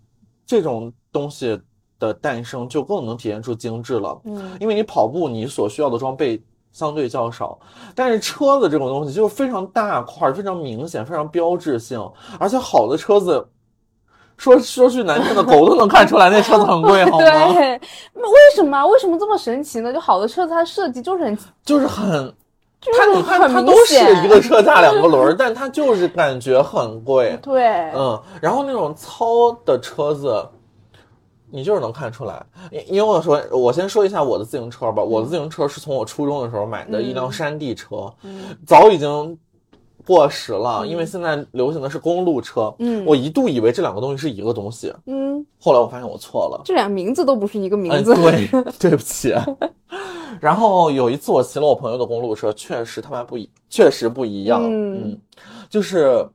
[0.47, 1.61] 这种东西
[1.99, 4.21] 的诞生就更能体现出精致了。
[4.25, 7.59] 嗯因为你跑步你所需要的装备相对较少，
[7.95, 11.99] 但是车子这种东西就是非常大块、非常明显、非常标志性，
[12.39, 13.47] 而且好的车子，
[14.37, 17.25] 说说句难听的，狗都能看出来那车子很贵，好 吗？
[17.53, 17.81] 对，
[18.13, 19.93] 那为什么为什么这么神奇呢？
[19.93, 22.35] 就好的车子它设计就是很就是很。
[22.79, 27.37] 就是它你看，它都是一个车架两个轮儿，但它就是感觉很贵。
[27.43, 30.47] 对，嗯，然后那种糙的车子，
[31.51, 32.45] 你就是能看出来。
[32.71, 35.03] 因因为我说，我先说一下我的自行车吧。
[35.03, 39.39] 我的自行车是从我初中的时候买的一辆嗯山地车，嗯早已经
[40.07, 42.73] 过时了，因为现在流行的是公路车。
[42.79, 46.63] 嗯我一度以为这两个东西是一个东西，嗯，后来我发现我错了。
[46.65, 48.15] 这俩名字都不是一个哎，名字。
[48.15, 49.35] 对， 对不起。
[50.39, 54.61] 然后有一次我骑了我朋友的公路车，确实他妈不一，确实不一样。
[54.63, 55.19] 嗯嗯，
[55.71, 56.29] 就是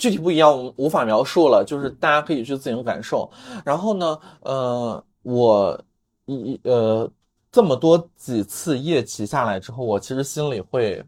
[0.00, 3.30] 具体不一样，我无法描述了，就是大家可以去自行感受。
[3.62, 5.78] 然后呢，呃，我
[6.24, 7.06] 一呃
[7.52, 11.04] 这么多几次夜骑下来之后，我其实心里会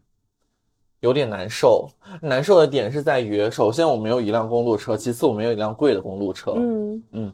[0.99, 1.89] 有点难受。
[2.21, 6.53] 难受的点是在于，首先我没有一辆公路车，其次我没有一辆贵的公路车。
[6.55, 7.33] 嗯嗯，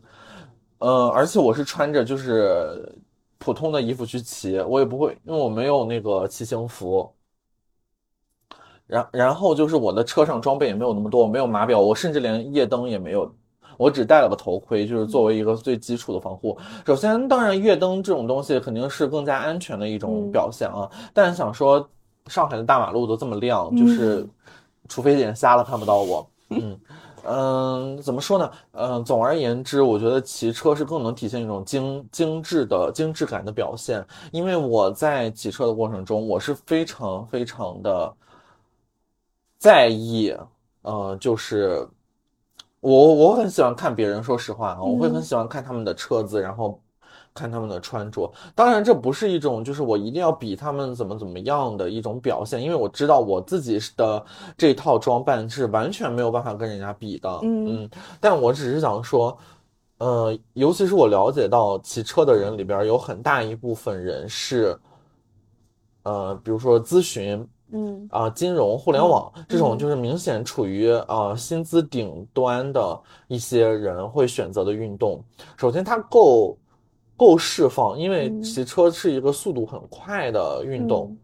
[0.77, 2.89] 呃，而且我是穿着就是
[3.37, 7.11] 普通的衣服去骑，我也不会，因为我没有那个骑行服。
[8.89, 13.31] 然然后就是我的车上装备也没有那么多，我没有码表，我甚至连夜灯也没有，
[13.77, 16.57] 我只戴了个头盔，就是作为一个最基础的防护。
[16.87, 21.87] 首先，当然夜灯这种东西肯定是更加安全的一种表现啊，但是想说
[22.25, 24.27] 上海的大马路都这么亮，就是
[24.87, 26.29] 除非眼瞎了看不到我。
[26.49, 26.79] 嗯
[27.25, 28.51] 嗯，怎么说呢？
[28.71, 38.11] 嗯，总而言之，我觉得骑车是更能体现一种精精致的精致感的表现，因为我在骑车的过程中，我是非常非常的。
[39.59, 40.33] 在意，
[40.83, 41.85] 呃，就是
[42.79, 46.81] 我我很喜欢看别人，说实话啊，我会很喜欢看他们的车子，然后
[47.33, 48.31] 看他们的穿着。
[48.55, 54.25] 当然，这不是一种就是我一定要比他们怎么怎么样的一种表现，因为我知道我自己的
[54.57, 57.39] 这套装扮是完全没有办法跟人家比的。
[57.43, 57.89] 嗯，
[58.21, 59.37] 但我只是想说，
[59.97, 64.79] 呃，尤其是我了解到骑车的人里边有很大一部分人是，
[66.03, 67.45] 呃，比如说咨询。
[67.71, 75.23] 嗯啊，金融互联网这种就是明显处于啊薪资顶端的一些人会选择的运动。
[75.57, 76.57] 首先，它够
[77.15, 81.15] 够释放，因为骑车是一个速度很快的运动，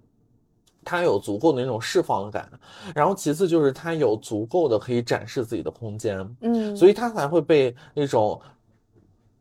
[0.83, 2.47] 它有足够的那种释放感。
[2.93, 6.37] 然后，其次就是它有足够的可以展示自己的空间。
[6.41, 8.39] 嗯，所以它才会被那种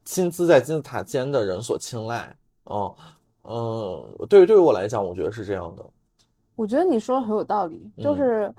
[0.04, 2.34] 薪资在金字塔尖的人所青睐。
[2.64, 2.94] 哦，
[3.42, 5.84] 嗯，对于对于我来讲，我觉得是这样的。
[6.56, 8.52] 我觉得你说的很有道理，就是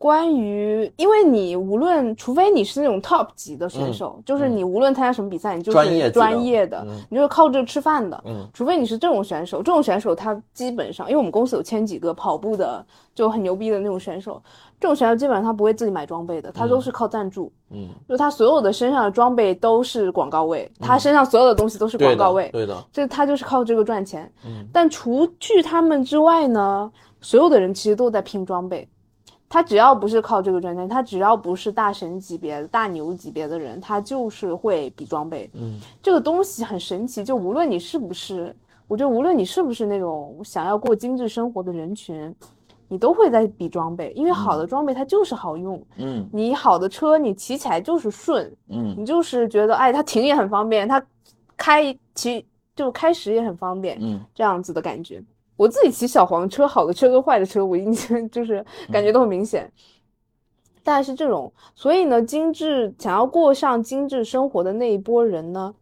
[0.00, 8.18] 关于，因为你无论，除非你是那种 top 级的选手，就是你无论参加什么比赛，你就是专业的，你就是靠这吃饭的。
[8.24, 12.82] 嗯，除非你是这种选手，这种选手他基本上，因为我们公司有签几个跑步的
[13.14, 14.42] 就很牛逼的那种选手，
[14.80, 17.52] 这种选手基本上他不会自己买装备的，他都是靠赞助。
[17.68, 24.32] 嗯，就他所有的身上的装备都是广告位，他身上所有的东西都是广告位，对的，这他就是靠这个赚钱。
[24.46, 28.88] 嗯，但除去他们之外呢，所有的人其实都在拼装备。
[29.52, 35.50] 他只要不是靠这个赚钱，他只要不是大神级别的大牛级别的人，他就是会比装备。
[35.54, 38.54] 嗯，这个东西很神奇，就无论你是不是，
[38.86, 42.32] 我觉得无论你是不是那种想要过精致生活的人群，
[42.86, 45.84] 你都会在比装备，因为好的装备它就是好用。
[45.96, 48.48] 嗯，你好的车你骑起来就是顺。
[48.68, 51.04] 嗯，你就是觉得哎，它停也很方便，它
[51.56, 53.98] 开骑就开始也很方便。
[54.00, 55.20] 嗯，这样子的感觉。
[55.60, 59.70] 我自己骑小黄车，好的车跟坏的车，我印象 就是感觉都很明显，
[60.82, 61.52] 大概是这种。
[61.74, 65.74] 所以呢，精致想要过上精致生活的那一波人呢，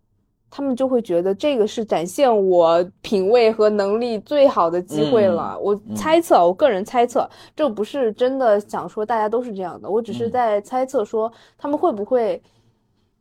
[0.51, 5.57] 他们就会觉得这个是展现我品味和能力最好的机会了。
[5.61, 12.43] 我猜测，我个人猜测，这不是真的想说大家都是这样的，我只是在猜测说他们会不会，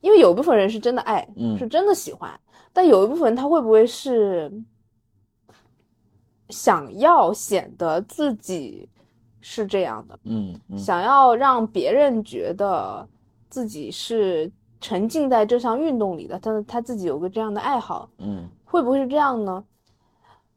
[0.01, 1.27] 因为有一部分人是真的爱，
[1.59, 2.31] 是真的喜欢，
[2.73, 4.51] 但有一部分他会不会是。
[6.49, 8.87] 想要显得自己
[9.41, 13.07] 是这样的，嗯，想要让别人觉得
[13.49, 19.63] 自己是沉浸在这项运动里的，他他自己有个这样的爱好，嗯，会不会是这样呢？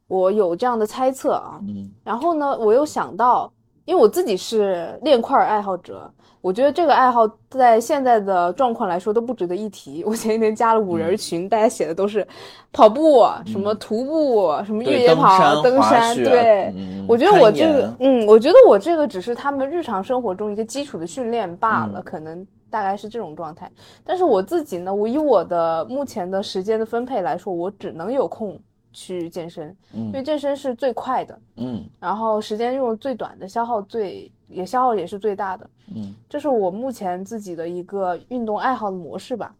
[0.07, 3.51] 我有这样的猜测啊，嗯，然后呢，我又想到，
[3.85, 6.11] 因为我自己是练块爱好者。
[6.41, 10.03] 我觉得这个爱好在现在的状况来说都不值得一提。
[10.03, 12.27] 我前几天加了五人群，大家写的都是
[12.73, 16.15] 跑步、什么徒步、什么越野跑、登山。
[16.15, 16.73] 对，
[17.07, 23.71] 我觉得我这个，嗯，我觉得我这个只是他们日常生活中一个基础的训练罢了，可能大概是这种状态。
[24.03, 28.59] 但是我自己呢，我以我的目前的时间的分配来说，我只能有空
[28.91, 34.31] 去健身，因为健身是最快的，嗯，然后时间用最短的，消耗最。
[34.51, 39.55] 也消耗也是最大的，嗯，这是我目前自己的一个运动爱好的模式吧。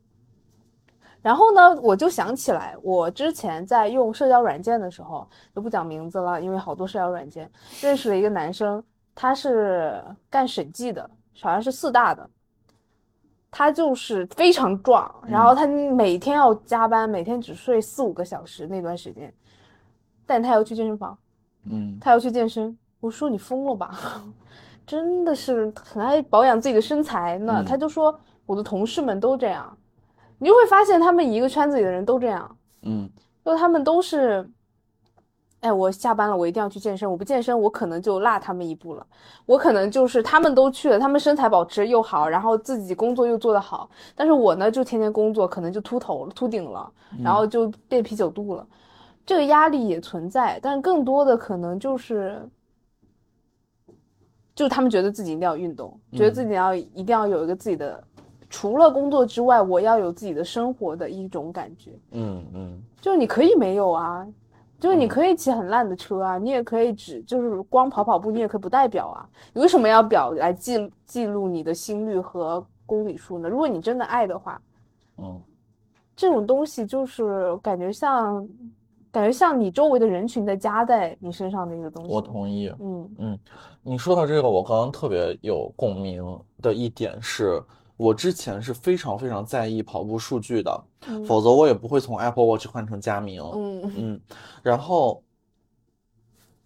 [1.21, 7.47] 然后呢，我就想起来，我之前在用社交软件的时候，就不讲名字了，因为好多社交软件
[7.79, 11.07] 认识了一个男生，他是干审计的，
[11.39, 12.27] 好像是四大的，
[13.51, 19.31] 他就是非常壮，然后他每天要加班，每天只睡四五个小时那段时间，
[20.25, 21.15] 但他要去健身房，
[21.69, 24.23] 嗯，他要去健身，我说你疯了吧？
[24.91, 27.63] 真的是很爱保养自己的身材呢。
[27.65, 28.13] 他就说
[28.45, 29.77] 我的同事们都这样，
[30.37, 32.57] 你就会发现他们一个圈子里的人都这样。
[32.81, 33.09] 嗯，
[33.45, 34.45] 就他们都是，
[35.61, 37.09] 哎，我下班了，我一定要去健身。
[37.09, 39.07] 我不健身，我可能就落他们一步了。
[39.45, 46.91] 我可能就是他们都去了，他们身材保持又好，然后自己工作又做得好，但是我呢，就天天工作，可能就秃头了、秃顶了，
[47.23, 48.67] 然后就变啤酒肚了。
[49.25, 52.45] 这个压力也存在，但更多的可能就是，
[54.61, 57.99] 就他们觉得自己一定要运动，觉得自己要一定要有一个自己的，
[58.47, 61.93] 除了工作之外，我要有自己的生活的一种感觉。
[62.11, 64.23] 嗯嗯，就是你可以没有啊，
[64.79, 69.27] 就是你可以骑很烂的车啊，你也可以只就是光跑跑步，你也可以不带表啊。
[69.51, 73.49] 你为什么要表来记记录你的心率和公里数呢？
[73.49, 74.61] 如果你真的爱的话，
[75.17, 75.41] 嗯，
[76.15, 78.47] 这种东西就是感觉像。
[79.11, 82.11] 感觉像你周围的人群在加在你身上的一个东西。
[82.11, 82.73] 我同意。
[82.79, 83.39] 嗯嗯，
[83.83, 86.23] 你说到这个，我刚刚特别有共鸣
[86.61, 87.61] 的一点是，
[87.97, 90.83] 我之前是非常非常在意跑步数据的，
[91.27, 93.43] 否则我也不会从 Apple Watch 换成佳明。
[93.53, 94.21] 嗯嗯，
[94.63, 95.21] 然后，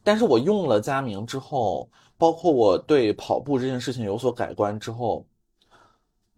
[0.03, 5.25] 但是我用了佳明之后，包括我对跑步这件事情有所改观之后。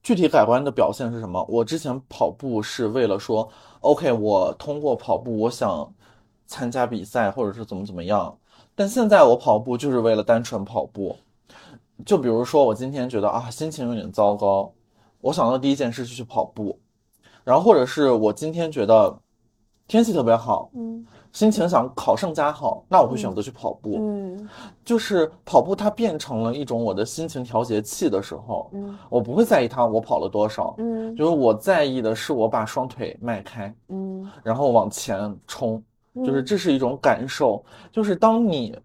[0.07, 1.45] 具体改观的表现是什么？
[1.49, 3.45] 我之前跑步是为了说
[3.81, 5.93] ，OK，我通过跑步，我想
[6.45, 8.33] 参加比赛，或者是怎么怎么样。
[8.73, 11.13] 但现在我跑步就是为了单纯跑步。
[12.05, 14.71] 就比如说，我今天觉得啊，心情有点糟糕，
[15.19, 16.79] 我想到第一件事是去跑步。
[17.43, 19.19] 然后或者是我今天觉得
[19.89, 21.05] 天气特别好，嗯。
[21.31, 23.97] 心情想考上加好，那我会选择去跑步。
[23.99, 24.49] 嗯，
[24.83, 35.83] 就是跑步，它变成了一种我的心情调节器的时候，嗯，我不会在意它我跑了多少，嗯，就是我在意的是我把双腿迈开，嗯，然后往前冲，
[36.25, 37.63] 就是这是一种感受。
[37.91, 38.75] 就是当你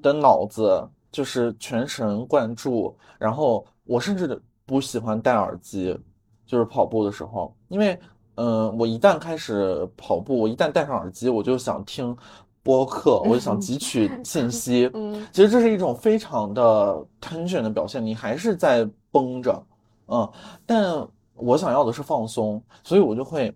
[0.00, 5.98] 的脑子就是全神贯注，然后我甚至不喜欢戴耳机，
[6.46, 7.98] 就是跑步的时候，因为。
[8.44, 12.16] 嗯，我一旦开始跑步，我一旦戴上耳机，我就想听
[12.60, 14.90] 播客，我就想汲取信息。
[14.94, 19.64] 嗯，其实这是一种非常的 tension 的表现，你还是在绷着，
[20.08, 20.28] 嗯，
[20.66, 23.54] 但我想要的是放松，所以我就会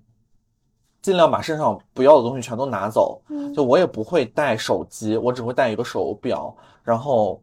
[1.02, 3.20] 尽量把身上不要的东西全都拿走。
[3.54, 7.42] 就我也不会带手机，我只会带一个手表，然后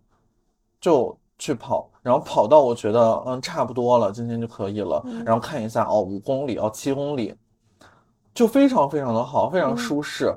[0.80, 1.90] 就去跑。
[2.02, 5.04] 然后跑到我觉得嗯差不多了，今天就可以了。
[5.26, 7.36] 然后看一下哦，五公里哦，七公里，
[8.34, 10.34] 就非常非常的好，非常舒适。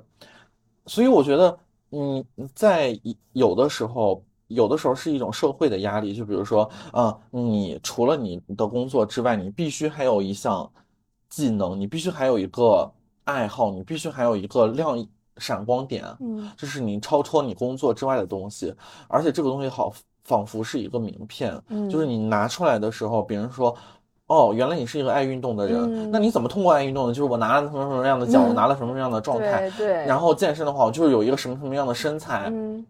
[0.86, 1.58] 所以我觉得
[1.90, 2.98] 嗯在
[3.32, 10.68] 有的时候，有的时候是一种社会的压力，就比如说啊，你除了你的工作之外，你必须还有一项
[11.28, 12.92] 技能，你必须还有一个
[13.24, 18.74] 爱好，你必须还有一个亮闪光点，嗯，这是你超脱你工作之外的东西，
[19.08, 19.92] 而且这个东西好。
[20.26, 23.72] 仿佛是一个名片，嗯，就是你拿出来的时候，别人说，
[24.26, 27.14] 哦，原来你是一个爱运动的人，那你怎么通过爱运动呢？
[27.14, 32.84] 就是我拿了什么什么样的奖，我拿了什么什么样的状态，对，然后健身的话，我就是有一个什么什么样的身材，嗯，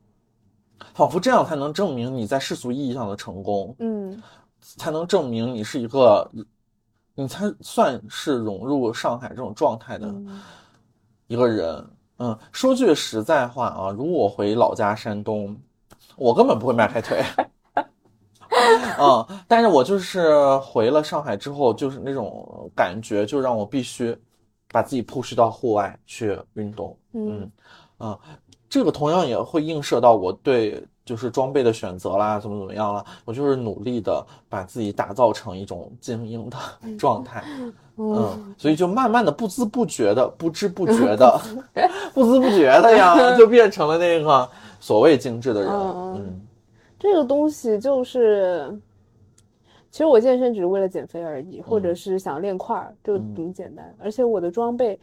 [0.95, 4.22] 仿佛这样才能证明你在世俗意义上的成功，嗯，
[4.61, 6.26] 才能证明你是一个，
[7.14, 10.11] 你才算是融入上海这种状态的
[11.26, 11.84] 一个人。
[12.18, 15.55] 嗯，说句实在话啊，如果我回老家山东。
[16.16, 17.22] 我根本不会迈开腿，
[18.98, 24.16] 嗯，但是我就是回了上海之后，就是那种感觉，就让我必须
[24.72, 27.50] 把自己 push 到户外去运动，嗯，
[27.98, 28.18] 啊，
[28.68, 36.56] 这个同样也会映射到我对就是装备的选择啦，怎么怎么样了，我就是努力的把自己打造成一种精英的
[36.98, 37.44] 状态，
[37.96, 41.40] 嗯，所以就慢慢的不知不觉的不知不觉的
[42.12, 44.48] 不知不觉的呀，就变成了那个。
[44.78, 46.40] 所谓精致的人，嗯，
[46.98, 48.78] 这个东西就是，
[49.90, 53.92] 其实我健身只是为了减肥而已，或者是想练块儿，就挺简单。
[53.98, 54.96] 而且我的装备，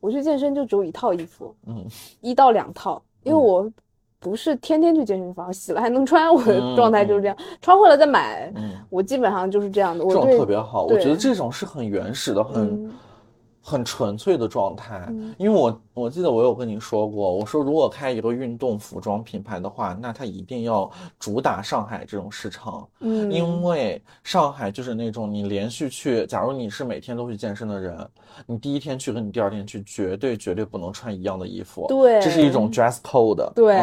[0.00, 1.86] 我去健身就只有一套衣服，嗯，
[2.20, 3.70] 一到两套，因为我
[4.18, 10.04] 不是天天去健身房，洗了还能穿，我的状态就是这样，穿坏了再买，嗯，我基本上就是这样的。
[10.04, 12.90] 这种特别好，我觉得这种是很原始的，很。
[13.68, 15.06] 很纯粹的状态，
[15.36, 28.08] 因为我我记得我有跟你说过，我说如果开一个运动服装品牌的话，那它一定要主打上海这种市场，嗯，因为上海就是那种你连续去，假如你是每天都去健身的人，
[28.46, 33.76] 你第一天去跟你第二天去绝对绝对不能穿一样的衣服，对，这是一种 dress code，对，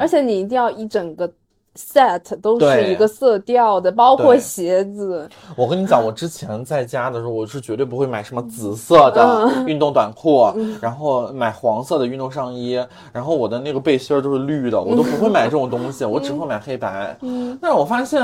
[0.00, 1.32] 而且你一定要一整个。
[1.76, 5.28] Set 都是一个色调的，包括鞋子。
[5.54, 17.16] 我跟你讲，我之前在家的时候，我是绝对不会买什么紫色的运动短裤，然后买黄色的运动上衣，然后我的那个背心都是绿的，我都不会买这种东西，我只会买黑白。
[17.20, 18.20] 嗯，但是我发现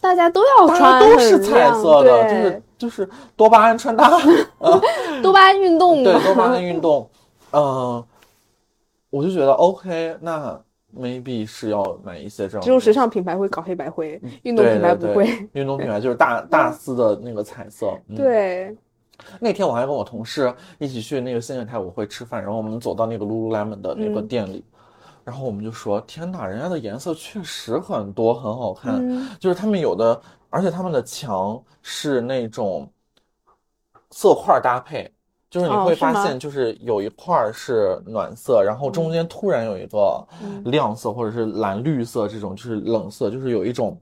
[0.00, 4.10] 大家都要穿，都是彩色的，就是就是多巴胺穿搭，
[5.22, 7.08] 多巴胺运动，对多巴胺运动，
[7.52, 8.02] 嗯，
[9.10, 10.60] 我就觉得 OK，那。
[10.94, 15.48] Maybe 是要买一些这种，只有时尚品牌会搞黑白灰，运动品牌不会。
[15.52, 17.98] 运动品牌 就是大大丝的那个彩色。
[18.14, 18.76] 对，
[19.40, 24.64] 那天我还跟我同事一起去那个新月台舞会吃饭，然后我们走到那个 Lululemon 的那个店里，
[25.24, 29.00] 然后我们就说：“天哪，人家的颜色确实很多，很好看。
[29.38, 30.20] 就是他们有的，
[30.50, 32.90] 而且他们的墙是那种
[34.10, 35.10] 色块搭配，
[35.52, 40.26] 就是你会发现，就是有一块是暖色，然后中间突然有一个
[40.64, 43.96] 亮色或者是蓝绿色这种，就是冷色，就是有一种。”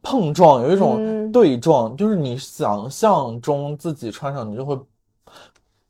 [0.00, 4.78] 碰撞有一种对撞，就是你想象中自己穿上，你就会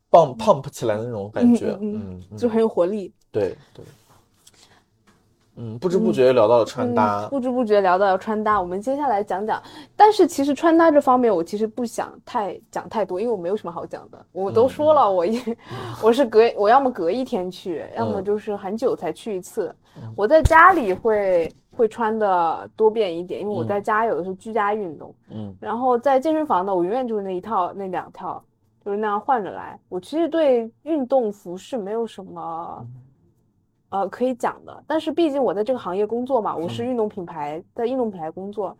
[0.08, 3.12] 棒 pump 起来的那种感觉，嗯，就很有活力。
[3.30, 3.84] 对对，
[5.58, 8.60] 嗯，不知不觉聊到了穿搭，不知不觉聊到了穿搭。
[8.60, 9.62] 我们接下来讲讲，
[9.96, 14.18] 但是其实穿搭这方面，我其实不想太讲太多，因为我没有什么好讲的。
[14.32, 15.42] 我都说了，我一
[16.02, 19.74] 我是隔我要么隔一天去，要么就是很久才去一次。
[20.16, 21.52] 我在家里会。
[21.78, 28.42] 会穿的多变一点，因为我在家有的时候居家运动，嗯，然后在健身房呢，我永远就是那一套那两套，
[28.84, 29.78] 就是那样换着来。
[29.88, 32.84] 我其实对运动服饰没有什么，
[33.90, 34.84] 呃，可以讲的。
[34.86, 38.76] 但是毕竟我在这个行业工作嘛，我是运动品牌，在运动品牌工作，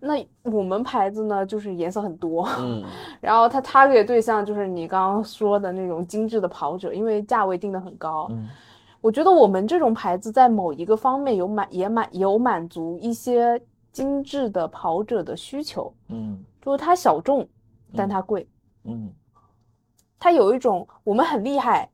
[0.00, 2.82] 那我们牌子呢就是颜色很多，嗯，
[3.20, 8.48] 然后它 target 对象就是你刚刚说的那种精致的跑者，因为价位定的很高，嗯。
[9.00, 13.60] 我觉得我们这种牌子在某一个方面有满也满有满足一些
[13.92, 17.46] 精致的跑者的需求，嗯，就是它小众，
[17.94, 18.48] 但它贵，
[18.84, 19.12] 嗯，
[20.18, 21.86] 它有一种我们很厉害，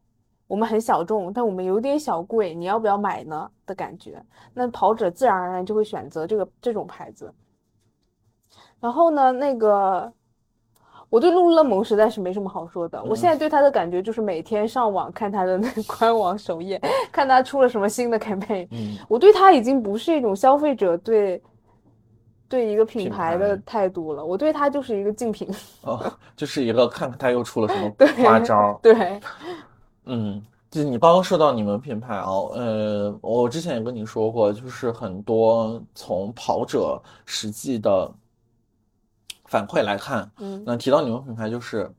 [0.51, 4.21] 我们很小众，但我们有点小贵，你要不要买呢的感觉？
[4.53, 7.33] 那跑者自然而然就会选择这个这种牌子。
[8.81, 10.13] 然后呢，那个。
[11.09, 13.03] 我对露乐蒙实在是没什么好说的。
[13.03, 16.81] 我现在对他的感觉就是每天上网看他的那官网首页，
[17.11, 18.69] 看他出了什么新的 campaign。
[18.71, 21.43] 嗯，我对他已经不是一种消费者对
[22.49, 25.49] 对一个品牌的态度了，我对他就是一个竞品。
[25.83, 26.01] 哦，
[26.37, 27.93] 就是一个看看他又出了什么
[28.23, 28.79] 花招。
[28.81, 29.21] 对，
[30.11, 38.11] 嗯，就你刚刚说到你们品牌啊，呃，我之前也跟你说过，就是很多从跑者实际的。
[39.47, 41.91] 反馈来看，嗯，那提到你们品牌就是，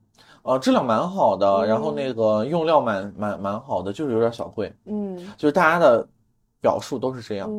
[0.42, 6.08] 呃，质量蛮好的，然后那个用料蛮蛮蛮好的，就是有点小贵，嗯，就是大家的
[6.62, 7.52] 表述都是这样，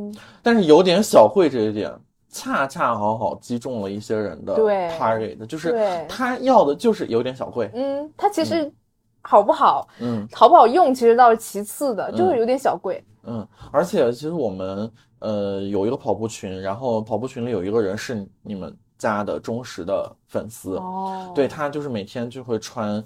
[0.42, 1.94] 但是有点小贵这一点，
[2.30, 4.57] 恰恰好好击中了一些人的
[4.98, 8.72] target，就是他要的就是有点小贵，嗯，他其实
[9.23, 18.77] 好不好，嗯，好不好用其实倒是其次的，就是有点小贵，嗯，而且其实我们呃有一个跑步群，然后跑步群里有一个人是你们。
[18.99, 23.03] 家的忠实的粉丝，哦，对他就是每天就会穿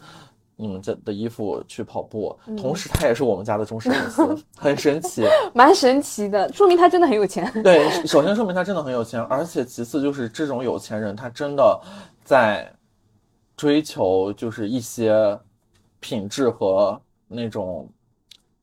[0.54, 7.50] 你们家的衣服去跑步，同时他也是我们家的忠实粉丝， 很神奇，蛮神奇的，说明他真的很有钱。
[7.62, 11.80] 对，首先说明他真的很有钱，而且其次就是这种有钱人，他真的
[12.22, 12.70] 在
[13.56, 15.40] 追求就是一些
[16.00, 17.88] 品质和那种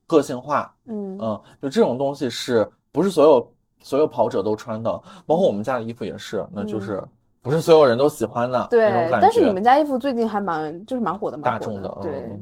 [0.06, 4.90] 个性化，嗯嗯，就这种东西是不是所有所有跑者都穿的？
[5.26, 7.02] 包括我们家的衣服也是，那就是。
[7.42, 9.06] 不是所有人都喜欢的，对。
[9.12, 11.98] 但是你们家衣服最近还蛮，就是蛮火的嘛，大众的。
[12.00, 12.32] 对。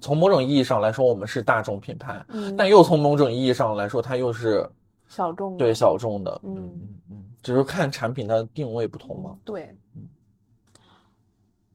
[0.00, 2.24] 从某种意义上来说，我们是大众品牌，
[2.56, 4.66] 但又从某种意义上来说，它又是
[5.06, 5.54] 小众。
[5.58, 9.36] 对小众的，嗯嗯嗯，只是看产品的定位不同嘛。
[9.44, 9.76] 对。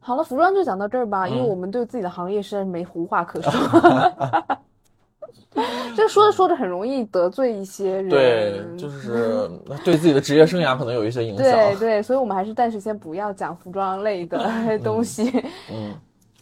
[0.08, 3.52] 好了，服装就讲到这儿吧，因为我们对自己的行业实在是没胡话可说。
[5.98, 9.50] 这说着说着很容易得罪一些人，对，就是
[9.84, 11.44] 对自己的职业生涯可能有一些影响。
[11.44, 14.50] 对对，所以我们还是暂时先不要讲服装类的
[14.80, 15.30] 东西。
[15.70, 15.94] 嗯，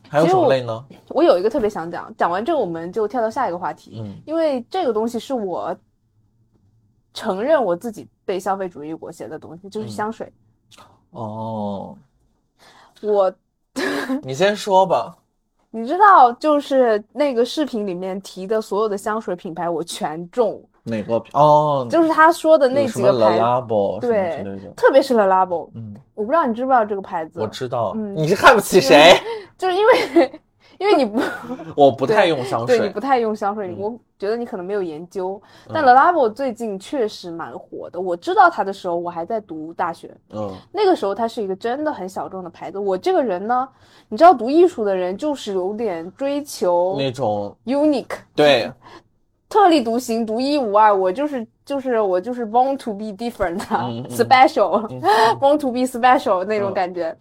[0.08, 0.86] 还有什么类呢？
[1.08, 4.00] 我有一个特别想讲，讲完这个我们就跳到下一个话题。
[4.00, 5.76] 嗯，因为这个东西是我
[7.16, 10.32] 承认我自己被消费主义裹挟的东西，就是香水。
[11.10, 11.98] 哦，
[13.02, 13.34] 我，
[14.24, 15.16] 你先说吧。
[15.72, 20.64] 你知道，就是那个视频里面提的所有的香水品牌，我全中。
[20.84, 21.88] 哪个哦？
[21.90, 24.46] 就是他说的那几个牌子，对，
[24.76, 25.70] 特别是 Labo。
[25.74, 27.42] 嗯，我不知道你知不知道这个牌子？
[27.42, 27.92] 我知道。
[27.96, 29.14] 嗯，你是看不起谁？
[29.58, 30.42] 就是因为。
[30.80, 31.20] 因为你不，
[31.76, 35.42] 我不太用香水，对你不太用香水，我觉得你可能没有研究。
[35.74, 42.78] 但 Le Labo 最近确实蛮火的，我知道它的时候，我还在读大学，嗯，那个时候它是一个真的很小众的牌子。
[42.78, 43.68] 我这个人呢，
[44.10, 48.70] 你知道，读艺术的人就是有点追求那种 unique，对，
[49.50, 50.94] 特立独行，独一无二。
[50.96, 57.16] 我就是就是我就是 born to be different，special，born to be special 那种感觉。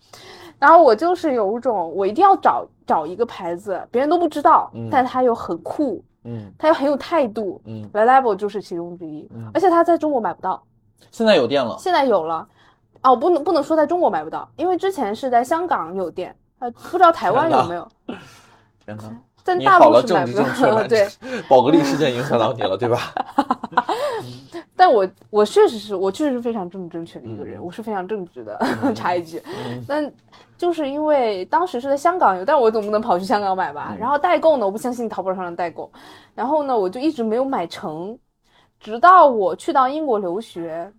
[0.59, 10.63] 然后我就是有一种，我一定要找找一个牌子，别人都不知道，但它又很酷，嗯，它又很有态度，嗯，Reliable 就是其中之一，而且它在中国买不到，
[11.11, 12.47] 现在有店了，现在有了，
[13.03, 17.89] 哦，不能不能说在中国买不到，因为之前是在香港有店，呃，不知道台湾有没有？
[19.45, 20.45] 但大陆是买不到。
[20.69, 21.07] 了，对，
[21.49, 23.15] 宝格丽事件影响到你了，对吧？
[24.77, 28.59] 但我我确实是我确实是非常政治正确的一个人，嗯我是非常正直的。
[28.95, 29.41] 插一句，
[29.87, 30.13] 但
[30.57, 33.91] 就是因为当时是在香港有，但我总不能跑去香港买吧。
[33.93, 35.91] 嗯然后代购呢，我不相信淘宝上的代购，
[36.35, 38.19] 然后呢，我就一直没有买成，
[38.81, 40.91] 直到我去到英国留学，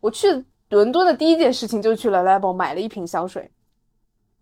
[0.00, 3.50] 我去伦敦的第一件事情就去 Le Labo 买了一瓶香水，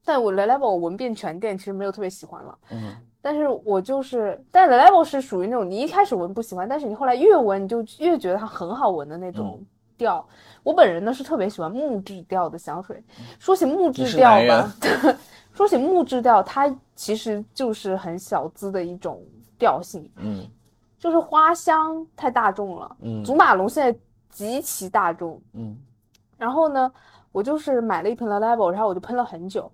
[0.04, 2.58] 但我 Labo 我闻遍全店，其实没有特别喜欢了。
[2.70, 9.60] 嗯但是我就是，但 The Level 是属于那种你一开始闻不喜欢，但是你后来越闻你就越觉得它很好闻的那种
[9.96, 10.24] 调。
[10.62, 13.02] 我本人呢是特别喜欢木质调的香水。
[13.38, 15.18] 说起木质调你是男吧，
[15.52, 19.20] 说起木质调，它其实就是很小资的一种
[19.58, 20.46] 调性，嗯
[20.98, 22.96] 就是花香太大众了。
[23.00, 23.98] 嗯祖马龙现在
[24.30, 25.76] 极其大众，嗯
[26.36, 26.92] 然后呢，
[27.32, 29.70] 我就是买了一瓶 The Level，然后我就喷了很久。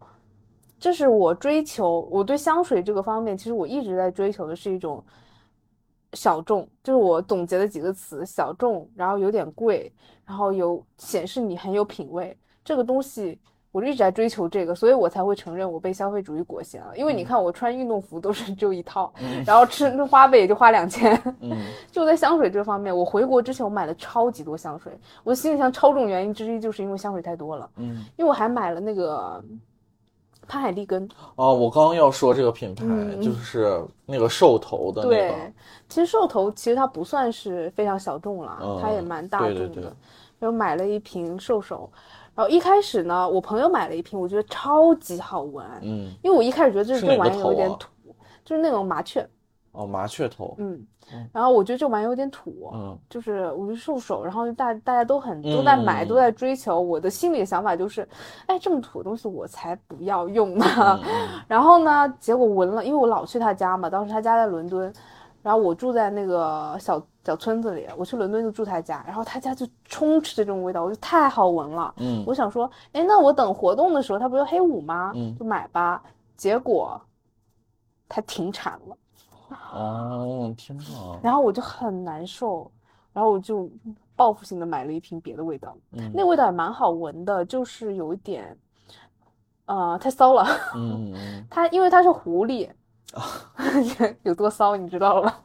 [0.85, 5.03] 这是我追求，我对香水这个方面，其实我一直在追求的是一种
[6.13, 9.91] 小众，就是我总结的几个词：小众，然后有点贵，
[10.27, 12.37] 然后有显示你很有品味。
[12.63, 13.41] 这个东西
[13.73, 16.95] 我就一直在追求这个，所以我才会承认我被消费主义裹挟了。
[16.95, 19.11] 因为你看，我穿运动服都是只有一套，
[19.47, 21.19] 然后吃花呗也就花两千。
[21.41, 21.57] 嗯
[21.91, 28.05] 就在香水这方面，我回国之前我买了超级多香水，我的行李箱超重原因之一就是因为香水太多了，嗯。
[28.19, 29.43] 因为我还买了那个
[30.47, 33.21] 潘海利根，哦，我刚刚要说这个品牌，嗯。
[33.21, 35.37] 就是那个兽头的那对个，，
[35.89, 39.93] 其实兽头其实它不算是非常小众了，嗯它也蛮大众的，对对对。
[40.39, 41.91] 然后买了一瓶兽首，
[42.35, 47.89] 然后一开始呢，我朋友买了一瓶，我觉得超级好闻，嗯，因为我一开始觉得这这玩意有点土，
[48.45, 49.27] 就是那种麻雀，
[49.75, 50.87] 哦，麻雀头，嗯，
[51.33, 56.81] 然后我觉得这玩意有点土，嗯就是我就兽首，然后大大家都很都在买，嗯都在追求。
[56.81, 58.09] 我的心里的想法就是，
[58.47, 60.65] 哎，这么土的东西我才不要用呢。
[61.49, 64.93] 然后呢，结果闻了，因为我老去他家嘛，当时他家在伦敦，
[65.43, 71.93] 然后我住在那个小小村子里，我去伦敦就住他家，然后他家就充斥着这种味道，我就太好闻了。
[71.97, 75.11] 嗯我想说，哎，那我等活动的时候，他不是黑五吗？
[75.17, 76.01] 嗯就买吧。
[76.37, 77.01] 结果
[78.09, 78.97] 他停产了。
[79.73, 80.85] 哦，天哪，
[81.23, 82.71] 然后我就很难受，
[83.13, 83.69] 然后我就
[84.17, 88.57] 报复性的买了一瓶别的味道，嗯那味道也蛮好闻的，就是有一点，
[89.67, 90.47] 呃，太骚了。
[90.75, 92.69] 嗯嗯它因为它是狐狸，
[94.23, 95.41] 有多骚你知道了吧？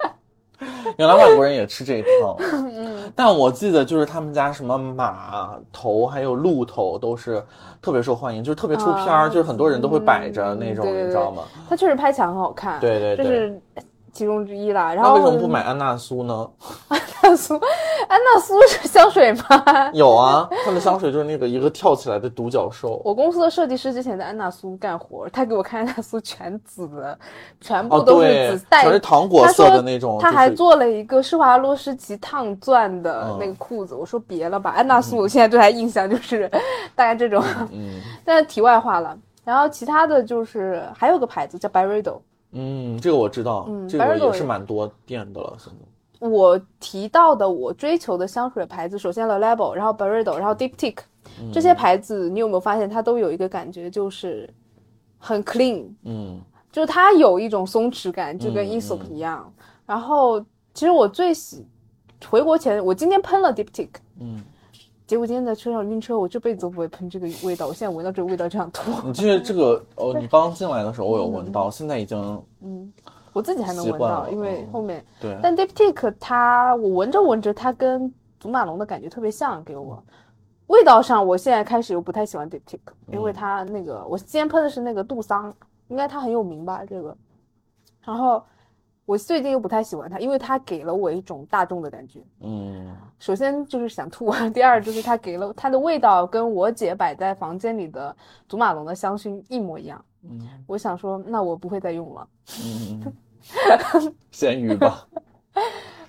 [0.62, 7.42] 嗯，原来外国人也吃这一套， 嗯，但我记得就是他们家什么马头还有鹿头都是
[7.82, 11.44] 特别受欢迎，就是特别出片儿，啊就是很多人都会摆着那种，嗯对对你知道吗？
[11.70, 13.26] 它确实拍起来很好看，对对对。
[13.26, 13.62] 这是
[14.12, 14.94] 其中之一啦。
[14.94, 16.50] 然后那为什么不买安娜苏呢？
[16.90, 17.54] 安娜苏？
[18.08, 19.92] 安娜苏是香水吗？
[19.94, 23.02] 有啊，它的香水就是那个一个跳起来的独角兽。
[23.04, 27.18] 我公司的设计师之前在安娜苏干活，他给我看安娜苏全紫的，
[27.60, 30.18] 全部哦，都是紫，带全是糖果色的那种。
[30.22, 36.50] 他还就是做了一个施华洛世奇烫钻的嗯那个裤子，我说别了吧，安娜苏，我现在对他印象就是
[36.96, 37.44] 大概这种。
[37.72, 42.20] 嗯但是题外话了，然后其他的就是还有个牌子叫 Byredo，
[42.52, 46.28] 嗯，这个我知道，嗯这个也是蛮多店的了，现在。
[46.28, 50.98] 我提到的我追求的香水牌子，首先 Le Labo，然后 Byredo，然后 Diptyque，、
[51.54, 51.62] 这嗯。
[51.62, 54.50] 些牌子你有没有发现它都有一个感觉，就是
[55.18, 56.42] 很 clean，嗯。
[56.72, 59.16] 就是它有一种松弛感，就跟嗯 Aesop 嗯。
[59.16, 59.52] 一样。
[59.86, 60.40] 然后
[60.74, 61.66] 其实我最喜
[62.30, 63.88] 回国前，我今天喷了 Diptyque，
[64.20, 64.44] 嗯，
[65.10, 68.92] 结果今天在车上晕车，我这辈子都不会喷这个味道，我现在闻到这个味道就想吐。
[69.08, 70.14] 你记得这个哦？
[70.22, 72.94] 你刚进来的时候我有闻到，现在已经嗯，
[73.34, 75.04] 我自己还能闻到，因为嗯后面。
[75.20, 75.36] 对。
[75.42, 80.00] 但 Diptyque 它，我闻着闻着，它跟祖马龙的感觉特别像，给我。
[80.68, 82.78] 味道上，我现在开始又不太喜欢 Diptyque，
[83.12, 85.52] 因为它那个，我今天喷的是那个杜桑，
[85.88, 87.18] 应该它很有名吧，这个。
[88.04, 88.44] 然后
[89.10, 92.20] 我最近又不太喜欢它，因为它给了我一种大众的感觉。
[92.42, 98.16] 嗯首先就是想吐，第二就是它给了它的味道跟我姐摆在房间里的
[98.48, 100.00] 祖马龙的香薰一模一样。
[100.22, 102.28] 嗯我想说，那我不会再用了，
[102.64, 103.02] 嗯
[103.96, 105.08] 嗯， 咸鱼吧。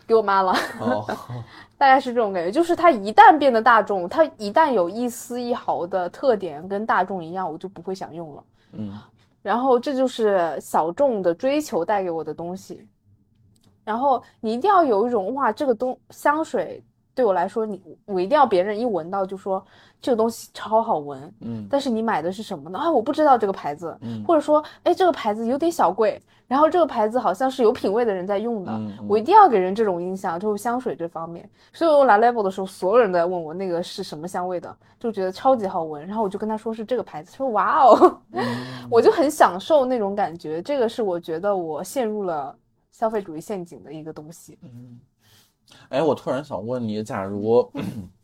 [0.06, 0.52] 给我妈了。
[0.78, 1.06] 哦，
[1.78, 8.44] 大概是这种感觉，就是它一旦变得大众，它一旦有一丝一毫的特点跟大众一样，我就不会想用了。
[8.72, 8.92] 嗯
[9.42, 12.86] 然后这就是小众的追求带给我的东西。
[13.84, 16.82] 然后你一定要有一种哇，这个东香水
[17.14, 19.64] 对我来说，你我一定要别人一闻到就说
[20.00, 22.78] 这个东西超好闻，嗯但是你买的是什么呢？
[22.78, 26.20] 啊，我不知道这个牌子，嗯或者说，哎，这个牌子有点小贵，
[26.50, 31.48] 然后这个牌子好像是有品位的人在用的，我一定要给人这种印象，就是香水这方面。
[31.72, 38.44] 所以我来 level 的时候，所有人都在问我那个是什么香味的，就觉得超级好闻，然后我就跟他说是这个牌子，他说哇哦，嗯
[38.90, 42.52] 我就很享受那种感觉，这个是我觉得我陷入了
[42.90, 44.58] 消费主义陷阱的一个东西。
[44.62, 44.98] 嗯
[45.88, 47.70] 哎，我突然想问你，假如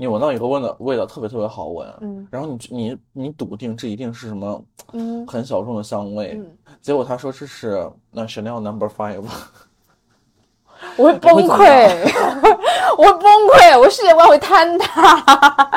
[0.00, 6.46] 你闻到一个味道味道特别特别好闻，嗯然后你你你笃定这一定是什么嗯很小众的香味，嗯，
[6.80, 9.24] 结果他说这是那 Chanel Number Five，
[10.96, 12.12] 我会崩溃，
[12.96, 15.68] 我会崩溃，我世界观会坍塌。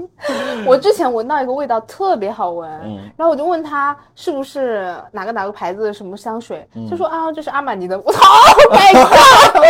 [0.66, 7.98] 我之前闻到一个味道特别好闻，嗯然后我就问他是不是哪个哪个牌子的什么香水，嗯他说啊这是阿玛尼的。
[8.04, 8.20] 我操
[8.70, 9.64] ，My God！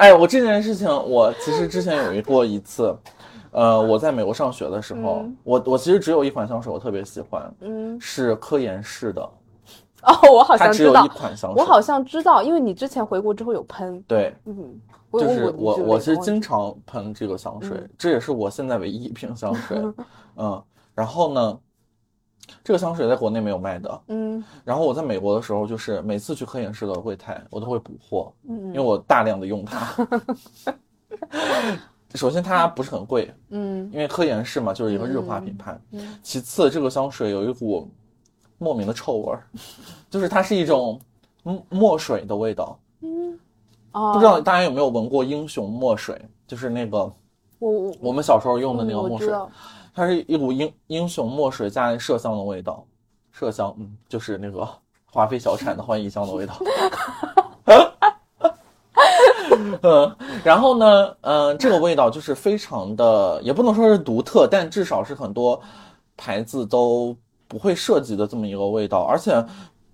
[0.00, 2.96] 哎，我这件事情我其实之前有一过一次，
[3.50, 14.80] 呃，我在美国上学的时候，嗯我我其实只有一款香水我特别喜欢，嗯，是科颜氏的，哦，我好像知道，款香水，我好像知道，因为你之前回国之后有喷，对，嗯，
[15.12, 19.76] 就是我我我其实经经常喷这个香水，嗯这也是我现在唯一一瓶香水，
[20.36, 20.62] 嗯，
[20.94, 21.58] 然后呢，
[22.64, 24.42] 这个香水在国内没有卖的，嗯。
[24.64, 28.56] 然后我在美国的时候，就是每次去科颜氏的柜台，我都会补货，嗯。
[28.66, 30.08] 因嗯为我大量的用它。
[32.14, 33.88] 首先它不是很贵，嗯。
[33.92, 35.80] 因为科颜氏嘛就是一个日化品牌。
[35.92, 36.18] 嗯。
[36.22, 37.88] 其次，这个香水有一股
[38.58, 39.42] 莫名的臭味儿，
[40.10, 41.00] 就是它是一种
[41.44, 42.78] 嗯墨水的味道。
[43.00, 43.38] 嗯，
[43.92, 46.98] 哦，不知道大家有没有闻过英雄墨水，就是那个
[47.58, 47.94] 我我。
[48.00, 49.32] 我们小时候用的那个墨水，
[49.94, 52.84] 它是一股英英雄墨水加麝香的味道。
[53.38, 54.68] 麝香，嗯，就是那个
[55.10, 56.54] 华妃小产的欢宜香的味道。
[59.82, 65.60] 嗯，然后呢，嗯、这个味道就是非常的，也不能说是独特，但至少是很多
[66.16, 67.16] 牌子都
[67.48, 69.02] 不会涉及的这么一个味道。
[69.04, 69.42] 而且，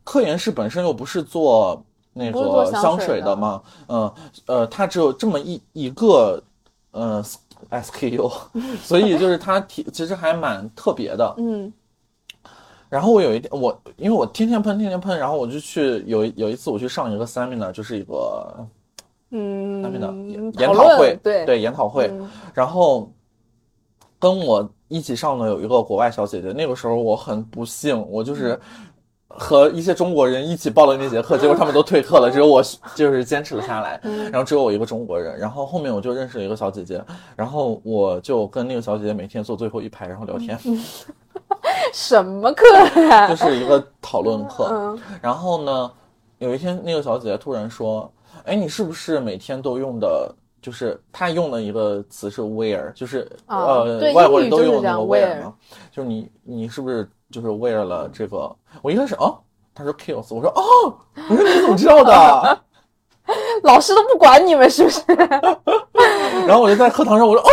[0.02, 1.80] 科颜氏本身又不是做
[2.12, 4.12] 那个香香水的水的嘛，嗯
[4.46, 6.42] 呃，它只有这么一一个，
[6.90, 7.22] 呃
[7.70, 8.32] ，SKU，
[8.82, 11.34] 所以就是它体其实还蛮特别的。
[11.38, 11.72] 嗯。
[12.88, 18.66] 然后我有一天，我因为我天天喷，天天喷，然后我就去有有一次我去上一个 seminar，就是一个
[19.30, 22.30] 嗯，seminar 研讨论研讨会，对对研讨会，嗯。
[22.54, 23.12] 然后
[24.20, 28.58] 跟我一起上的有一个国外小姐姐，那个时候我很不幸，我就是
[29.28, 32.62] 和一些中国人一起报了那节课，结果他们都退课了，只有我
[32.94, 34.00] 就是坚持了下来，
[34.30, 37.02] 然后只有我一个中国人，然后后面我就认识了一个小姐姐，
[37.34, 40.58] 然后我就跟那个小姐姐每天坐最后一排，然后聊天，
[41.92, 42.64] 什么课
[43.02, 43.28] 呀？
[43.28, 44.98] 就是一个讨论课，嗯。
[45.20, 45.90] 然后呢，
[46.38, 48.10] 有一天那个小姐姐突然说
[48.44, 50.34] ：“哎，你是不是每天都用的？
[50.66, 55.54] 就是他用的一个词是 wear，就是、啊呃对外国人都用那个 wear 嘛，
[55.92, 58.52] 就是你你是不是就是 wear 了这个？
[58.82, 59.38] 我一开始哦，
[59.72, 60.98] 他说 kills，我说哦，
[61.30, 62.60] 我说你怎么知道的？
[63.62, 65.00] 老师都不管你们是不是？
[66.48, 67.48] 然后我就在课堂上我说哦，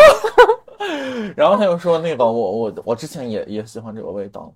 [1.36, 4.52] 然后他又说那个我我我之前也也喜欢这个味道，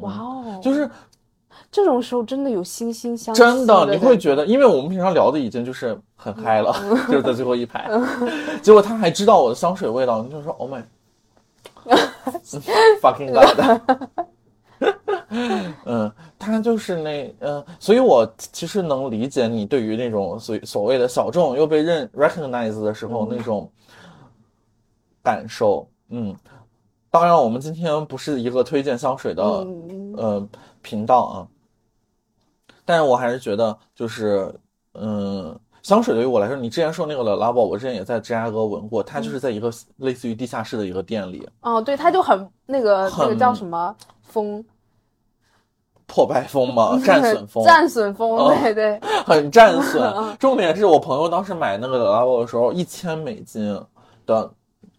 [0.00, 0.90] 哇哦，就是
[1.74, 4.36] 这种时候真的有惺惺相惜真的，你会觉。
[4.36, 6.96] 得，因为我们平常聊的已经就是很嗨了，嗯。
[7.10, 7.90] 就是在最后一排，
[8.62, 10.84] 结果他还知道我的香水味道，你就说 Oh my
[13.02, 14.06] fucking god，
[15.84, 23.68] 嗯，他就是那嗯，所以我其实能理解你对于那种所所谓的小众又被认 recognize 的时候那种
[25.24, 26.32] 感受，嗯。
[27.10, 30.14] 当然，我们今天不是一个推荐香水的嗯。
[30.16, 30.48] 呃
[30.82, 31.46] 频道啊，
[32.84, 34.54] 但是我还是觉得就是
[34.94, 44.64] 嗯，香水对于我来说，你之前说那个 Le Labo，我之前也在芝加哥闻过，它就是在一个类似于地下室的一个店里，哦，对，它就很那个那个叫什么风，
[46.06, 50.38] 破败风嘛， 战损风，战损风，哦对对，很战 损。
[50.38, 53.78] 重点是我朋友当时买那个 Le Labo 的时候，一千美金
[54.26, 54.50] 的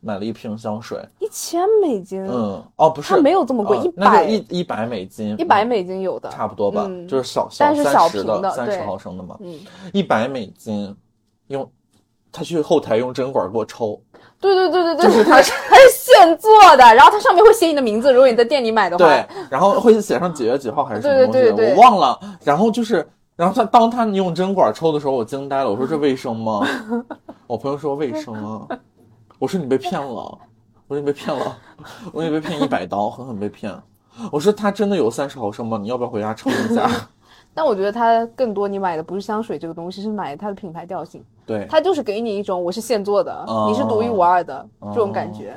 [0.05, 9.59] 买了一瓶香水，一千美金，嗯，哦，不是，它没有这么贵呃100那就一一百美金，一百美金有的，差不多吧，嗯就是小但是小三十瓶的三十毫升的嘛，嗯，
[9.93, 10.95] 一百美金，
[11.47, 11.67] 用
[12.31, 13.99] 他去后台用针管给我抽，
[14.39, 22.19] 对对对对对， 就是它是 它是现做的，然后它上面会写你的名字，如果你在店里买的话，对，然后会写上几月几号还是什么东西，我忘了。
[22.43, 26.61] 然后就是，然后他当他用针管抽的时候，我惊呆了，我说这卫生吗？
[27.47, 28.67] 我朋友说卫生啊，
[29.45, 30.07] 我说你被骗了，
[30.87, 31.55] 我说你被骗了，
[32.11, 33.71] 我说你被骗一百刀，狠狠被骗。
[34.31, 35.77] 我说他真的有三十毫升吗？
[35.79, 36.89] 你要不要回家称一下？
[37.53, 41.23] 但我觉得它更多你买的不是香水这个东西，是买它的品牌调性。
[41.45, 45.55] 对，它就是给你一种我是现做的，哦你是独一无二的这种感觉。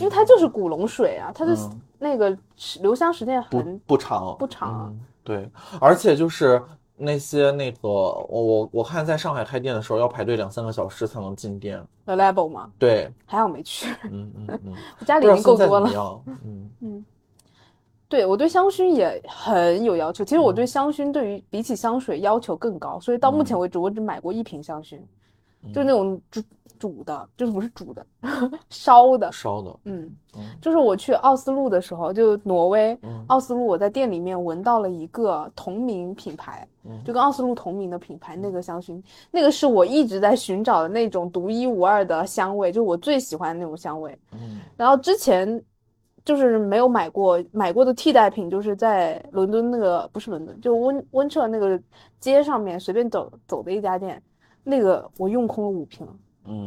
[0.00, 2.36] 因为它就是古龙水啊，它的嗯那个
[2.80, 5.48] 留香时间很不长不长啊嗯对，
[5.80, 6.60] 而且就是
[6.96, 11.82] 那些那个我我我看在上海开店的时候要排队两三个小时才能进店。
[12.04, 16.22] The Level 吗，对，还好没去，嗯嗯嗯， 我家里已经够多了。
[16.44, 16.70] 嗯？
[16.80, 17.04] 嗯
[18.08, 24.96] 对我对香薰也很有要求，其实我对香薰对于比起香水要求更高，所以到目前为止我只买过一瓶香薰，
[25.74, 26.40] 就是那种煮
[26.86, 28.06] 煮的，就是不是煮的，
[28.70, 29.32] 烧的。
[29.32, 44.16] 烧的，嗯嗯，就是我去奥斯陆的时候，就挪威嗯奥斯陆，我在店里面闻到了一个同名品牌，嗯就跟奥斯陆同名的品牌那个香薰，那个是我一直在寻找的那种独一无二的香味，就我最喜欢的那种香味。
[44.32, 45.60] 嗯然后之前
[46.24, 51.80] 就是没有买过，买过的替代品就是在伦敦那个不是伦敦，就温温彻那个
[52.18, 54.20] 街上面随便走走的一家店，
[54.64, 56.18] 那个我用空了五瓶，嗯，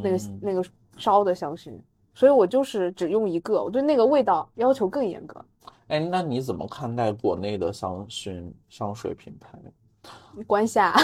[0.03, 0.63] 那个那个
[0.97, 1.73] 烧的香薰，
[2.13, 5.43] 所以我就是只用一个，我对那个味道要求更严格。
[5.87, 9.57] 哎，那你怎么看待国内的香薰香水品牌？
[10.47, 10.93] 关下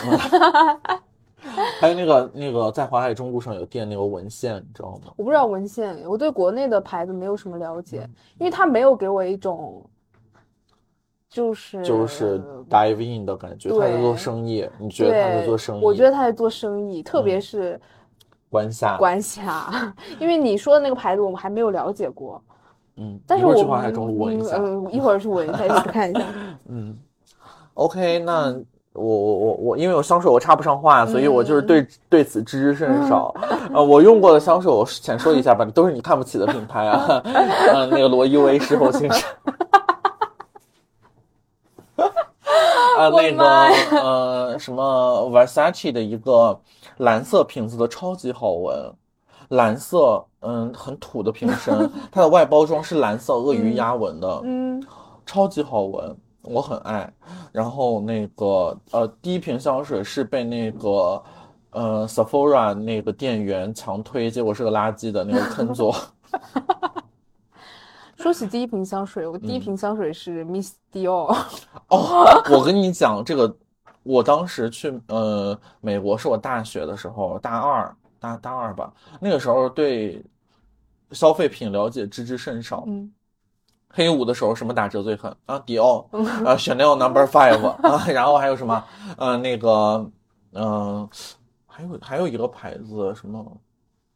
[1.79, 5.13] 还有那个那个在华海中路上有店那个文献，你知道吗？
[5.17, 8.09] 我不知道文献，我对国内的牌子没有什么了解，
[8.39, 9.83] 因为它没有给我一种
[11.29, 15.83] 就是就是 dive in 的感觉，他在做生意，你觉得他在做生意？
[15.83, 17.81] 我觉得他在做生意，特别嗯是
[18.49, 22.41] 关下，关下， 因为你说的那个牌子我们还没有了解过，
[22.97, 24.55] 嗯，但是我一会儿去淮海中路闻一下。
[24.57, 26.21] 嗯，嗯一会儿去闻一下，一会儿看一下。
[26.69, 26.95] 嗯
[27.73, 28.55] ，OK，那
[28.93, 33.35] 我我我我，因为我香水我插不上话，所以我就是对对此知之甚少。
[33.73, 37.21] 呃，我用过的香水，我浅说一下吧，都是你看不起的品牌啊。
[37.25, 39.21] 嗯， 那个罗意威事后清晨。
[42.95, 43.45] 啊，那个
[44.01, 46.59] 呃，什么 Versace 的一个
[46.97, 48.91] 蓝色瓶子的超级好闻，
[49.49, 54.81] 蓝色，嗯，很土的瓶身， 它的外包装是蓝色鳄鱼压纹的，嗯，
[55.25, 57.11] 超级好闻，我很爱。
[57.51, 61.23] 然后那个呃，第一瓶香水是被那个
[61.71, 65.93] 呃 Sephora 那个店员强推，结果是个垃圾的那个坑 佐。
[68.25, 71.31] 说起第一瓶香水，我第一嗯瓶香水是 Miss Dior，
[71.89, 73.55] 哦，我跟你讲这个，
[74.01, 80.25] 我当时去呃美国是我大学的时候，大二大大二吧，那个时候对
[81.11, 82.83] 消费品了解知之甚少。
[82.87, 83.13] 嗯，
[83.89, 85.59] 黑五的时候什么打折最狠啊？
[85.59, 86.09] 迪奥，
[86.43, 88.83] 啊，Chanel Number Five 啊，然后还有什么？
[89.19, 90.03] 呃，那个，
[90.53, 91.07] 嗯、
[91.67, 93.45] 还有还有一个牌子什么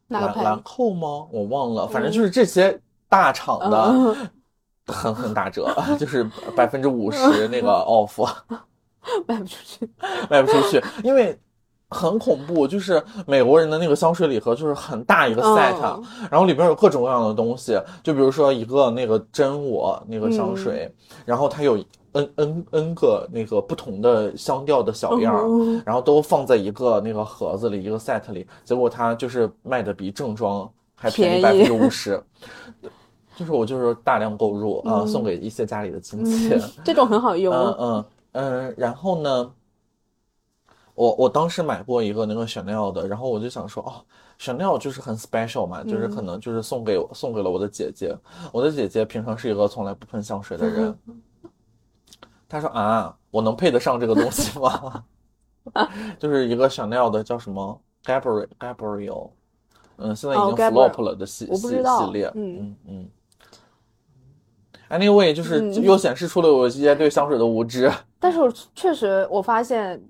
[0.08, 0.60] 兰兰？
[0.64, 1.28] 蔻吗？
[1.30, 2.76] 我忘了，反正就是这些
[3.10, 4.30] 大厂的嗯，
[4.86, 5.68] 狠狠打折，
[6.00, 6.24] 就是
[6.56, 8.26] 百分之五十那个 off。
[9.26, 9.90] 卖不出去。
[10.30, 11.38] 卖不出去，因为
[11.88, 20.90] 很恐怖，就是美国人的那个香水礼盒就是很大一个 set，、嗯然后里边有各种各样的东西，就比如说一个那个真我那个香水，
[21.24, 21.76] 然后它有
[22.12, 31.42] n n n 个那个不同的香调的小样然后都放在一个那个盒子里，一个 set 里，结果它就是卖的比正装还便宜。
[31.42, 32.22] 百分之五十，
[33.40, 36.52] 就是我就是大量购入啊、嗯送给一些家里的亲戚。
[36.52, 37.54] 嗯， 这种很好用。
[37.54, 39.50] 嗯嗯嗯，然后呢，
[40.94, 44.04] 我我当时买过一个那个 Chanel 的，然后我就想说，哦
[44.38, 48.14] ，Chanel 就是很 special 嘛，就是可能就是送给我送给了我的姐姐，
[48.52, 50.94] 我的姐姐平常是一个从来不喷香水的人，
[52.46, 55.02] 她说啊，我能配得上这个东西吗？
[56.20, 59.30] 就是一个 Chanel 的叫什么 Gabriel Gabriel，
[59.96, 63.08] 嗯，现在已哦经 flop 了的系、系系列，嗯嗯嗯。
[64.90, 67.90] Anyway，就是嗯又显示出了我一些对香水的无知。
[68.20, 70.02] 但是我确实我发现，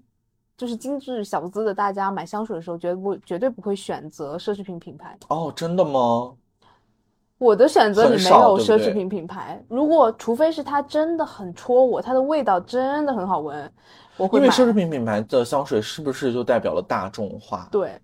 [0.57, 5.16] 就是精致小资的大家买香水的时候，绝不绝对不会选择奢侈品品牌。
[5.28, 6.33] 哦，真的吗？
[7.39, 13.72] 我的选择里没有奢侈品品牌，如果除非是它真的很戳我，它的味道真的很好闻，
[14.18, 14.45] 我会买。
[14.45, 17.99] 因为奢侈品品牌的香水是不是就代表了大众化？，对，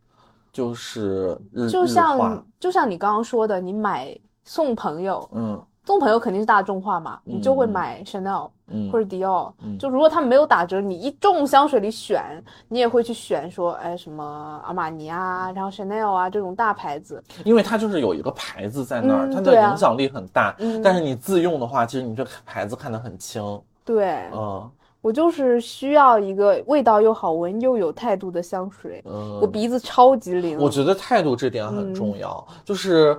[0.53, 9.55] 就是日就像就像你刚刚说的，你买送朋友，嗯送朋友肯定是大众化嘛，你就会嗯买 Chanel 嗯或者迪奥。
[9.63, 12.21] 嗯就如果他们没有打折，你一众香水里选，
[12.67, 17.23] 你也会去选说，哎，什么阿玛尼啊，然后 Chanel 啊这种大牌子。
[17.45, 20.57] 因为它就是有一个牌子在那儿，它的影响力很大。
[20.59, 23.63] 嗯但是你自用的话，其实你这牌子看得很轻。
[23.85, 24.69] 对，嗯
[25.01, 29.01] 我就是需要一个味道又好闻又有态度的香水。
[29.07, 33.17] 嗯，我鼻子超级灵，我觉得态度这点很重要，就是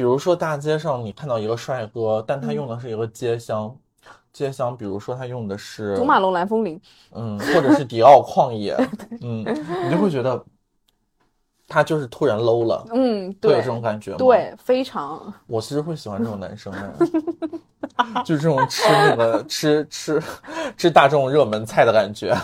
[0.00, 3.70] 比如说大街上你看到一个帅哥，但他用的是一个街香，
[4.32, 6.80] 街香，比如说他用的是祖马龙蓝风铃，
[7.12, 8.74] 嗯，或者是迪奥旷野，
[9.20, 9.44] 嗯，
[9.84, 10.42] 你就会觉得
[11.68, 16.94] 他就是突然 low 了，嗯，会有这种感觉吗？，对，非常，我其实会喜欢这种男生的，
[18.24, 20.22] 就是这种吃那个吃吃
[20.78, 22.34] 吃大众热门菜的感觉。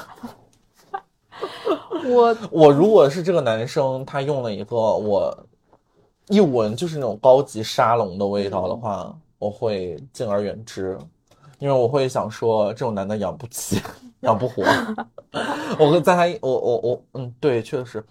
[2.04, 5.34] 我我如果是这个男生，他用了一个我
[6.28, 10.98] 一闻就是那种高级沙龙的味道的话，我会敬而远之，
[11.58, 13.80] 因为我会想说这种男的养不起，
[14.22, 14.62] 养不活。
[15.78, 18.04] 我会在他，我我我，嗯，对，确实。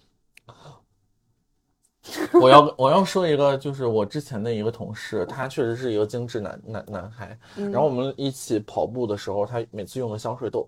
[2.40, 7.38] 我要我要说一个，就是我之前的一个同事，他确实是一个精致男男男孩。
[7.58, 10.68] 嗯然后我们一起跑步的时候，他每次用的香水都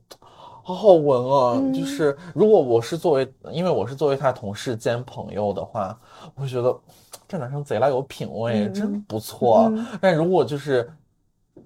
[0.64, 1.54] 好好闻啊！
[1.58, 5.98] 嗯就是如果我是作为，因为我是作为他同事兼朋友的话，
[6.36, 6.78] 我会觉得
[7.28, 8.74] 这男生贼拉有品味，嗯。
[8.74, 9.70] 真不错。
[9.72, 9.86] 嗯。
[10.02, 10.90] 但如果就是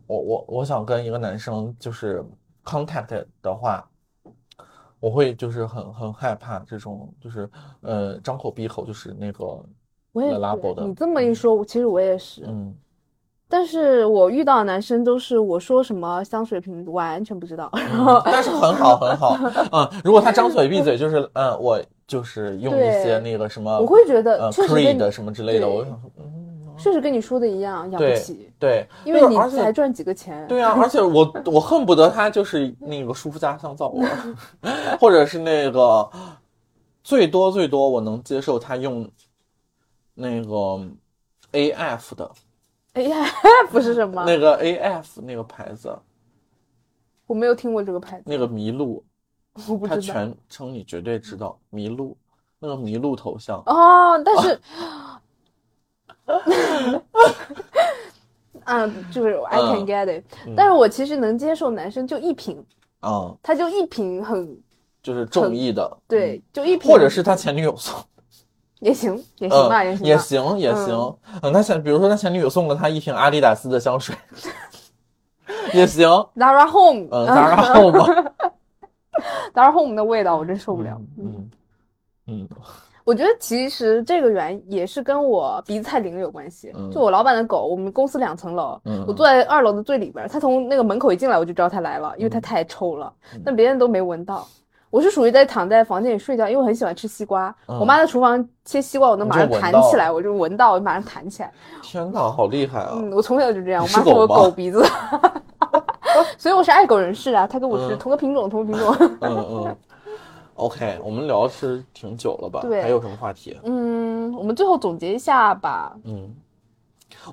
[0.08, 2.24] 我我我想跟一个男生就是
[2.64, 3.88] contact 的话，
[5.00, 7.50] 我会就是很很害怕这种就是
[7.82, 9.64] 呃张口闭口就是那个
[10.12, 12.76] 我也 Le Labo 的，你这么一说，其实我也是，嗯。
[13.48, 19.36] 但是我遇到的男生都是我说什么香水瓶完全不知道，然后嗯，但是很好很好，
[19.74, 21.78] 嗯，如果他张嘴闭嘴就是嗯我
[22.12, 34.06] 就是用一些那个什么我会觉得呃确实跟 Creed 你什么之类的，我就想说嗯确实跟你说的一样，养不起，对，因为你才赚几个钱，对啊，而且我 我恨不得他就是那个舒肤佳香皂味，
[35.00, 36.10] 或者是那个
[37.02, 39.10] 最多最多我能接受他用
[40.14, 40.82] 那个
[41.54, 42.30] AF 的，
[42.96, 43.32] A F，
[43.72, 45.98] 不是什么，那个 AF 那个牌子，
[47.28, 49.11] 我没有听过这个牌子，那个麋鹿，它
[49.68, 50.00] 我不知道。
[50.00, 52.16] 全称你绝对知道，麋鹿
[52.60, 54.62] 那个麋鹿头像，哦，但是，
[58.66, 60.24] 嗯，就是 I can 嗯 get it，、
[60.56, 62.64] 但是我其实能接受男生就一瓶，
[63.02, 64.58] 嗯，他就一瓶很
[65.02, 68.00] 就是中意的，对，就一瓶，或者是他前女友送。
[68.82, 70.08] 也行，也行吧，嗯，行吧。
[70.08, 71.18] 也行，也行。
[71.44, 74.16] 嗯，他前，比如说他前女友送了他一瓶阿迪达斯的香水，
[75.74, 76.08] 也行。
[76.36, 78.08] Zara Home，嗯，然后嘛，
[79.54, 81.00] Zara Home 的味道我真受不了。
[81.18, 81.50] 嗯
[82.28, 82.48] 嗯
[83.04, 86.72] 我觉得其实这个原因也是跟我鼻子太灵有关系。
[86.76, 94.48] 嗯就我老板的狗，我们公司两层楼，嗯我坐在二楼的最里边儿，它从那个门口一进来我就知道它来了，因为它太臭了，嗯但别人都没闻到。
[94.92, 97.54] 我是属于在躺在房间里睡觉，因为我很喜欢吃西瓜。
[97.68, 101.52] 嗯我妈在厨房切西瓜，我能马上弹起来，我就闻到，我就马上弹起来。
[101.82, 102.92] 天哪，好厉害啊！
[102.96, 104.86] 嗯，我从小就这样，我妈说我狗鼻子，
[106.38, 107.48] 所以我是爱狗人士啊。
[107.48, 108.96] 他跟我是嗯同个品种，同个品种。
[109.22, 109.76] 嗯嗯。
[110.56, 112.60] OK，我们聊的是挺久了吧？
[112.62, 113.58] 对还有什么话题？
[113.64, 115.96] 嗯，我们最后总结一下吧。
[116.04, 116.30] 嗯，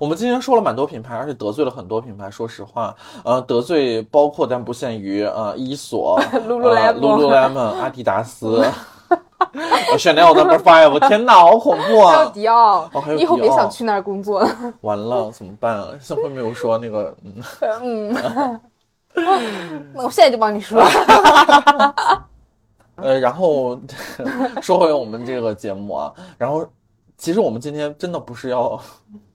[0.01, 2.31] 我们今天说了蛮多品牌，而且得罪了很多品牌。
[2.31, 6.19] 说实话，呃，得罪包括但不限于呃伊索、
[6.49, 8.73] Lululemon 阿迪达斯、呃
[9.99, 11.09] Chanel Number Five。
[11.09, 12.31] 天哪，好恐怖还有啊！
[12.35, 14.75] 迪奥你以后别想去那儿工作了。
[14.81, 15.89] 完了，怎么办啊？
[16.01, 17.17] 幸亏没有说那个，
[17.83, 18.15] 嗯，
[19.15, 20.83] 嗯， 那我现在就帮你说。
[22.97, 23.79] 呃，然后
[24.61, 26.67] 说回我们这个节目啊，然后
[27.17, 28.77] 其实我们今天真的不是要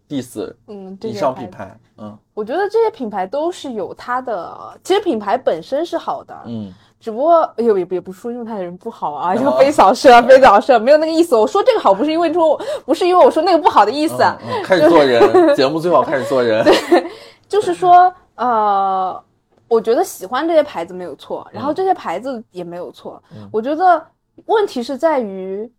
[0.09, 6.73] diss 嗯，以上品牌，嗯我觉得这些品牌都是有它的，其实品牌本身是好的，嗯
[7.03, 11.35] 只不过哎呦也也不说用它的人不好啊，就哦非扫射非扫射，没有那个意思。
[11.35, 17.05] 我说这个好不是因为说不是因为我说那个不好的意思，啊，嗯嗯，开始做人，节目最好开始做人，对
[17.49, 19.21] 就是说呃，
[19.67, 23.21] 我觉得喜欢这些牌子没有错，然后这些牌子也没有错。
[23.35, 24.01] 嗯我觉得
[24.45, 25.69] 问题是在于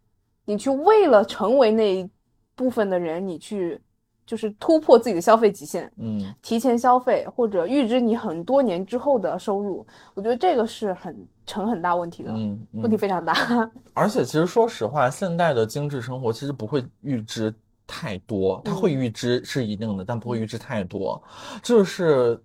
[0.45, 2.07] 你去为了成为那一
[2.55, 3.81] 部分的人，你去
[4.27, 5.91] 就是突破自己的消费极限。
[5.97, 11.17] 嗯提前消费或者预支你很多年之后的收入，我觉得这个是很
[11.47, 13.35] 成很大问题的，嗯问题嗯，非常大。
[13.95, 17.55] 而且其实说实话，现代的精致生活其实不会预支
[17.87, 21.23] 太多，它会预支是一定的，但不会预支太多，
[21.63, 22.41] 就是。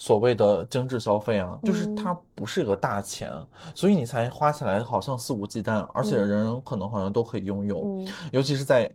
[0.00, 3.32] 所谓的精致消费啊，就是嗯它不是一个大钱，
[3.74, 7.82] 所以你才花起来好像肆无忌惮，而且嗯人人可能好像都可以拥有。
[7.84, 8.88] 嗯尤其是在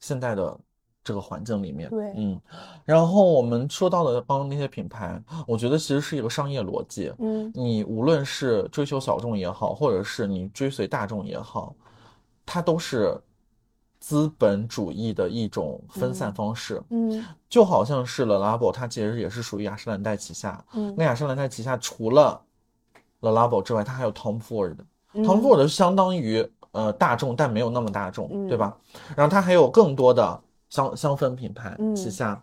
[0.00, 0.58] 现代的
[1.06, 1.88] 这个环境里面。
[1.88, 2.40] 对嗯，
[2.84, 7.12] 然后我们说到的刚刚那些品牌，我觉得其实是一个商业逻辑。
[7.20, 11.76] 嗯你无论是追求小众也好，或者是你追随大众也好，
[12.44, 13.16] 它都是
[14.00, 16.82] 资本主义的一种分散方式。
[16.90, 20.64] 嗯就好像是 Le Labo，它其实也是属于雅诗兰黛旗下。
[20.74, 22.42] 嗯那雅诗兰黛旗下除了
[23.20, 24.76] Le Labo 之外，它还有 Tom Ford。
[25.14, 28.76] 嗯 Tom Ford 相当于呃大众，但没有那么大众，嗯对吧？
[29.16, 32.42] 然后它还有更多的香香氛品牌嗯旗下，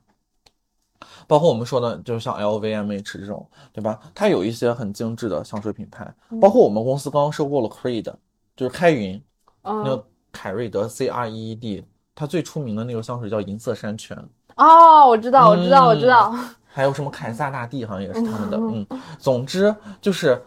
[1.27, 3.99] 包括我们说的，就是像 LVMH 这种，对吧？
[4.15, 8.13] 它有一些很精致的香水品牌，包括我们公司刚刚收购了 Creed，
[8.55, 9.21] 就是开云，
[9.61, 14.17] 那个凯瑞德 C R E E D，它最出名的那个香水叫银色山泉。
[14.55, 16.33] 哦，我知道，我知道，我知道。
[16.65, 18.57] 还有什么凯撒大帝，好像也是他们的。
[18.57, 18.87] 嗯，
[19.19, 20.41] 总之就是，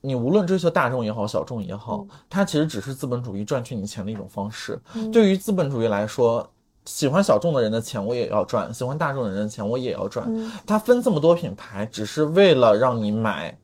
[0.00, 4.80] 你无论追求大众也好，小众也好，它其实只是资本主义赚取你钱的一种方式。
[5.12, 6.48] 对于资本主义来说。
[6.88, 10.26] 喜欢小众的人的钱我也要赚，喜欢大众的人的钱我也要赚。
[10.66, 13.54] 他分这么多品牌，只是为了让你买，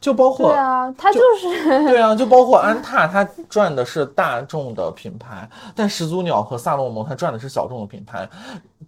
[0.00, 8.26] 就包括对啊，他就是对啊，就包括安踏，他赚的是大众的品牌，但始祖鸟和萨洛蒙他赚的是小众的品牌。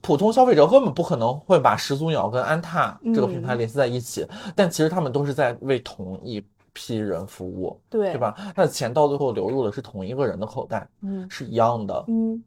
[0.00, 6.42] 普通消费者根本不可能会把始祖鸟跟安踏这个品牌联系在一起，但其实他们都是在为同一
[6.72, 8.34] 批人服务，对对吧？
[8.56, 12.42] 他的钱到最后流入的是同一个人的口袋，嗯，是一样的，嗯。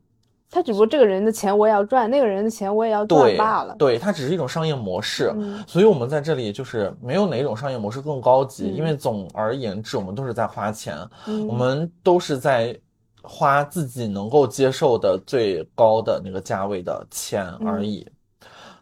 [0.51, 3.73] 他只不过这个人的钱我也要赚，那个人的钱我也要赚罢了。
[3.79, 5.33] 对，它只是一种商业模式，
[5.65, 10.97] 所以我们在这里就是没有哪种商业模式更高级，因为总而言之，我们都是在花钱，
[11.47, 12.77] 我们都是在
[13.23, 18.05] 花自己能够接受的最高的那个价位的钱而已。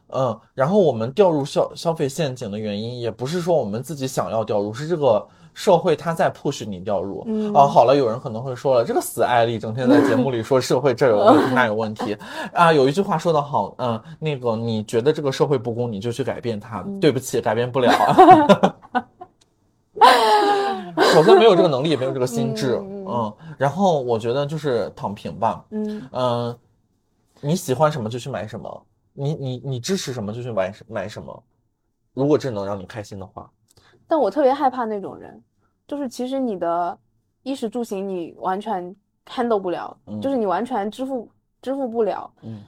[0.07, 5.27] 嗯，然后我们掉入消消费陷阱的原因，也不是说我们自己想要掉入，是这个。
[5.59, 7.19] 社会它在 push 你掉入
[7.53, 12.17] 啊，好了，有人可能会说了，这个死艾丽整天在节目里说社会这有问题 那有问题
[12.53, 12.71] 啊。
[12.71, 16.81] 有一句话说的好，嗯，那个你觉得这个社会不公，你就去改变它。
[17.01, 17.91] 对不起，改变不了。
[21.13, 23.33] 首先没有这个能力，也没有这个心智，嗯。
[23.57, 26.57] 然后我觉得就是躺平吧，嗯嗯，
[27.41, 31.43] 你喜欢什么就去买什么，你你你支持什么就去买买什么，
[32.13, 33.51] 如果这能让你开心的话。
[34.07, 35.39] 但我特别害怕那种人。
[35.89, 36.95] 就是其实你的
[37.41, 41.27] 衣食住行你完全 handle 不了，就是你完全支付
[41.63, 42.61] 支付不了，嗯，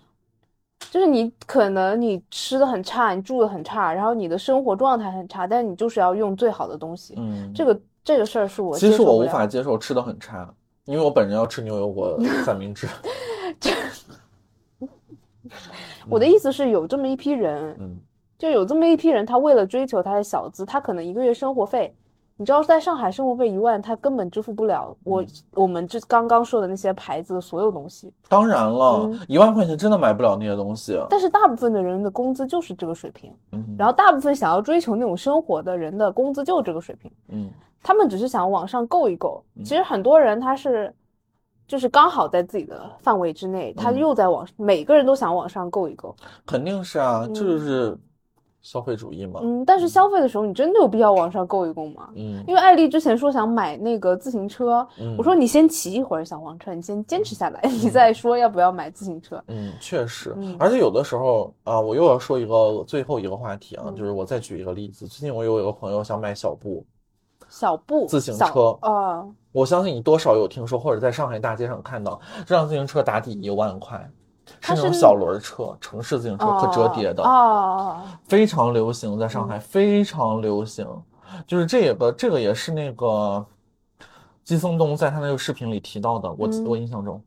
[0.89, 10.51] 就是你可能你吃的很差，你住的很差，然后你的生活状态很差，但是你就是要用最好的东西，嗯，这个这个事儿是我其实我无法接受吃的很差，
[10.85, 12.87] 因为我本人要吃牛油果 三明治。
[16.09, 17.99] 我的意思是有这么一批人，嗯，
[18.39, 21.93] 就有这么一批人，他为了追求他的小资，他可能一个月生活费。
[22.41, 28.11] 你知道，在上海生活费一万，他根本支付不了我我们这刚刚说的那些牌子的所有东西。
[28.27, 30.99] 当然了，一万块钱真的买不了那些东西。
[31.07, 33.31] 但是大部分的人的工资就是这个水平，
[33.77, 37.11] 然后大部分想要追求那种生活的人的工资就是这个水平。
[37.27, 37.47] 嗯，
[37.83, 39.43] 他们只是想往上够一够。
[39.63, 40.91] 其实很多人他是，
[41.67, 46.15] 就是刚好在自己的范围之内，他又在往每个人都想往上够一够。
[46.47, 47.95] 肯定是啊，就是。
[48.61, 52.09] 消费主义嘛，嗯，但是消费的时候，你真的有必要往上够一够吗？
[52.15, 54.87] 嗯，因为艾丽之前说想买那个自行车，
[55.17, 59.43] 我说你先骑一会儿小黄车，你先坚持下来， 你再说要不要买自行车。
[59.47, 66.85] 嗯，确实，而且有的时候啊，我又要说一个最后一个话题啊，就是我再举一个例子，最近我有一个朋友想买小布，
[67.49, 68.77] 小布自行车。
[68.81, 74.09] 啊，我相信你多少有听说或者在上海大街上看到这辆自行车打底一万块。
[74.61, 80.87] 是那种小轮车，城市自行车可折叠的哦，非常流行，在上海非常流行。
[81.47, 83.45] 就是这个，这个也是那个
[84.43, 87.21] 季松东在他那个视频里提到的，我我印象中。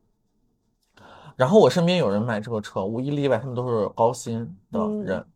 [1.37, 5.27] 然后我身边有人买这个车，无一例外，他们都是高薪的人。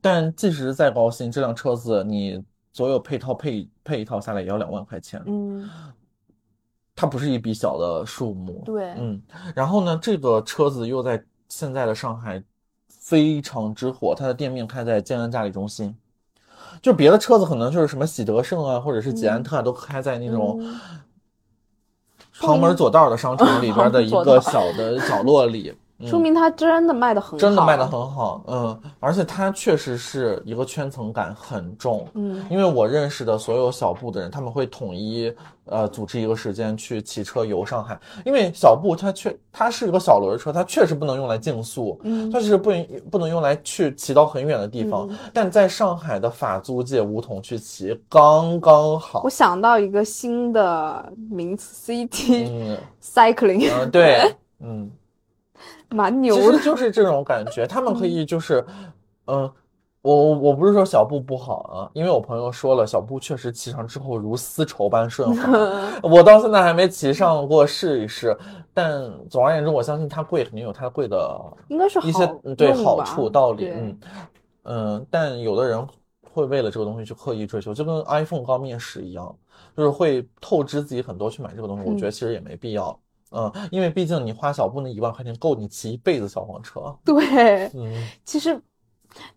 [0.00, 5.20] 但即使再高薪，这辆车子你所有配套配配一套下来也要两万块钱。
[5.26, 5.68] 嗯。
[6.94, 9.20] 它不是一笔小的数目，对，嗯，
[9.56, 11.24] 然后呢，这个车子又在
[11.54, 12.42] 现在的上海
[12.88, 15.94] 非常之火，它的店面开在建安嘉里中心，
[16.80, 20.66] 就别的车子可能就是什么喜德盛啊，或者是捷安特啊，都开在那种
[22.40, 25.74] 旁门左道的商场里边的一个小的角落里。
[26.06, 35.32] 说明它真的卖的很好，真的卖的很好，嗯，而且它确实是一个圈层感很重，嗯，因为我认识的所有小布的人，他们会统一
[35.66, 42.72] 呃组织一个时间去骑车游上海，因为小布它确它是一个小轮车，它确实不能用来竞速，嗯，它是不
[43.10, 49.22] 不能用来去骑到很远的地方，但在上海的法租界梧桐去骑刚刚好。
[49.22, 54.90] 我想到一个新的名词，CT cycling，嗯，对， 嗯。
[55.92, 57.66] 蛮牛，其实就是这种感觉。
[57.66, 58.64] 他们可以就是，
[59.26, 59.50] 嗯，
[60.02, 65.52] 我我不是说小布不好啊，因为我朋友说了，小布确实骑上之后如丝绸般顺滑。
[66.02, 68.36] 我到现在还没骑上过，试一试。
[68.74, 73.68] 但总而言之，我相信它贵肯定有它贵的，应该是一些对好处道理。
[73.68, 73.98] 嗯
[74.64, 75.86] 嗯，但有的人
[76.32, 79.34] 会为了这个东西去刻意追求，就跟 iPhone 刚面世一样，
[79.76, 81.90] 就是会透支自己很多去买这个东西。
[81.90, 82.98] 我觉得其实也没必要。
[83.32, 86.94] 嗯，因为毕竟你花小布那一万块钱够你骑一辈子小黄车。
[87.04, 87.92] 对，嗯，
[88.24, 88.60] 其实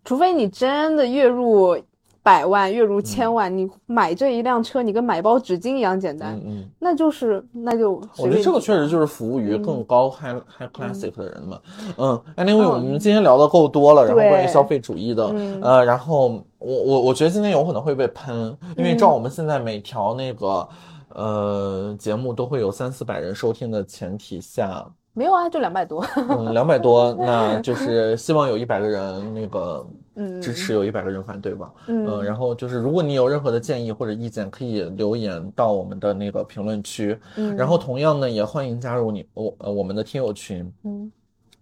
[0.04, 1.76] 除非你真的月入
[2.22, 11.60] 百万、月入千万，你买这一辆车，你跟买包纸巾一样简单，嗯嗯，那就是那就我觉得这个确实就是服务于更高 high high classic 的人嘛。
[11.96, 20.68] 嗯，anyway，我们今天聊的够多了，然后关于消费主义的，嗯呃，然后我我我觉得今天有可能会被喷，因为照我们现在每条那个
[21.16, 26.06] 呃节目都会有三四百人收听的前提下，没有啊，就两百多。
[26.28, 31.72] 嗯，两百多，那就是希望有一百个人那个 嗯支持，有一百个人反对吧。
[31.86, 37.18] 嗯呃然后就是如果你有任何的建议或者意见，可以留言到我们的那个评论区。
[37.36, 41.10] 嗯然后同样呢，也欢迎加入你我呃我们的听友群，嗯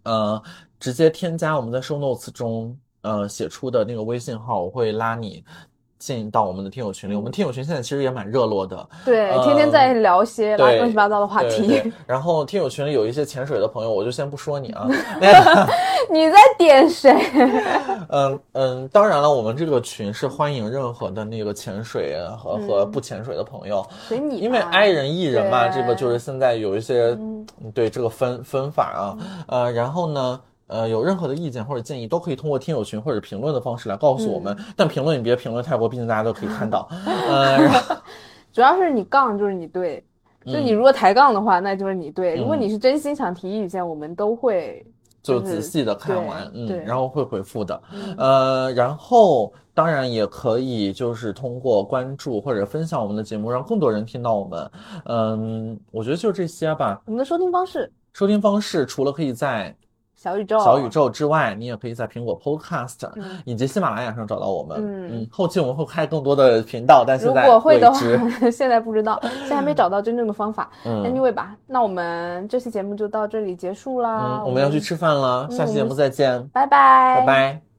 [0.02, 0.42] 呃，
[0.80, 5.44] 直接添加我们在 show notes 中呃写出的那个微信号，我会拉你。
[6.04, 11.80] 进到我们的听友群里，我们听友群现在其实也蛮热络的，对，嗯天天在聊些乱七八糟的话题。
[12.06, 14.86] 然后听友群里有一些潜水的朋友，我就先不说你啊。
[16.12, 17.16] 你在点谁？
[18.10, 29.16] 嗯嗯，当然了，我们这个群是欢迎任何的那个潜水和和不潜水的朋友，随你吧，因为 i 人 e 人嘛，这个就是现在有一些嗯对这个分分法啊，
[29.48, 30.38] 呃，然后呢。
[30.66, 34.56] 呃，有任何的意见或者建议，都可以通过听友群或者评论的方式来告诉我们。
[34.76, 36.88] 但评论你别评论太多，毕竟大家都可以看到。
[37.28, 37.58] 呃，
[38.52, 40.02] 主要是你杠就是你对，
[40.46, 42.36] 就嗯你如果抬杠的话，那就是你对。
[42.36, 44.84] 如果你是真心想提意见，我们都会
[45.22, 47.82] 就就仔细的看完，嗯，然后会回复的。
[48.16, 54.70] 呃，然后当然也可以就是通过关注或者分享我们的节目，让更多人听到我们。
[55.06, 57.02] 嗯，我觉得就这些吧。
[57.06, 57.92] 我们的收听方式。
[58.12, 59.74] 收听方式除了可以在
[60.24, 64.78] 小宇宙，小宇宙之外，你也可以在苹果 Podcast 嗯以及喜马拉雅上找到我们。
[64.80, 68.00] 嗯后期我们会开更多的频道，但如现在果会的话
[68.50, 70.70] 现在不知道，现在还没找到真正的方法。
[70.86, 74.38] 嗯 Anyway 吧，那我们这期节目就到这里结束啦。
[74.40, 77.73] 嗯，我们要去吃饭了，下期节目再见，拜拜，拜拜。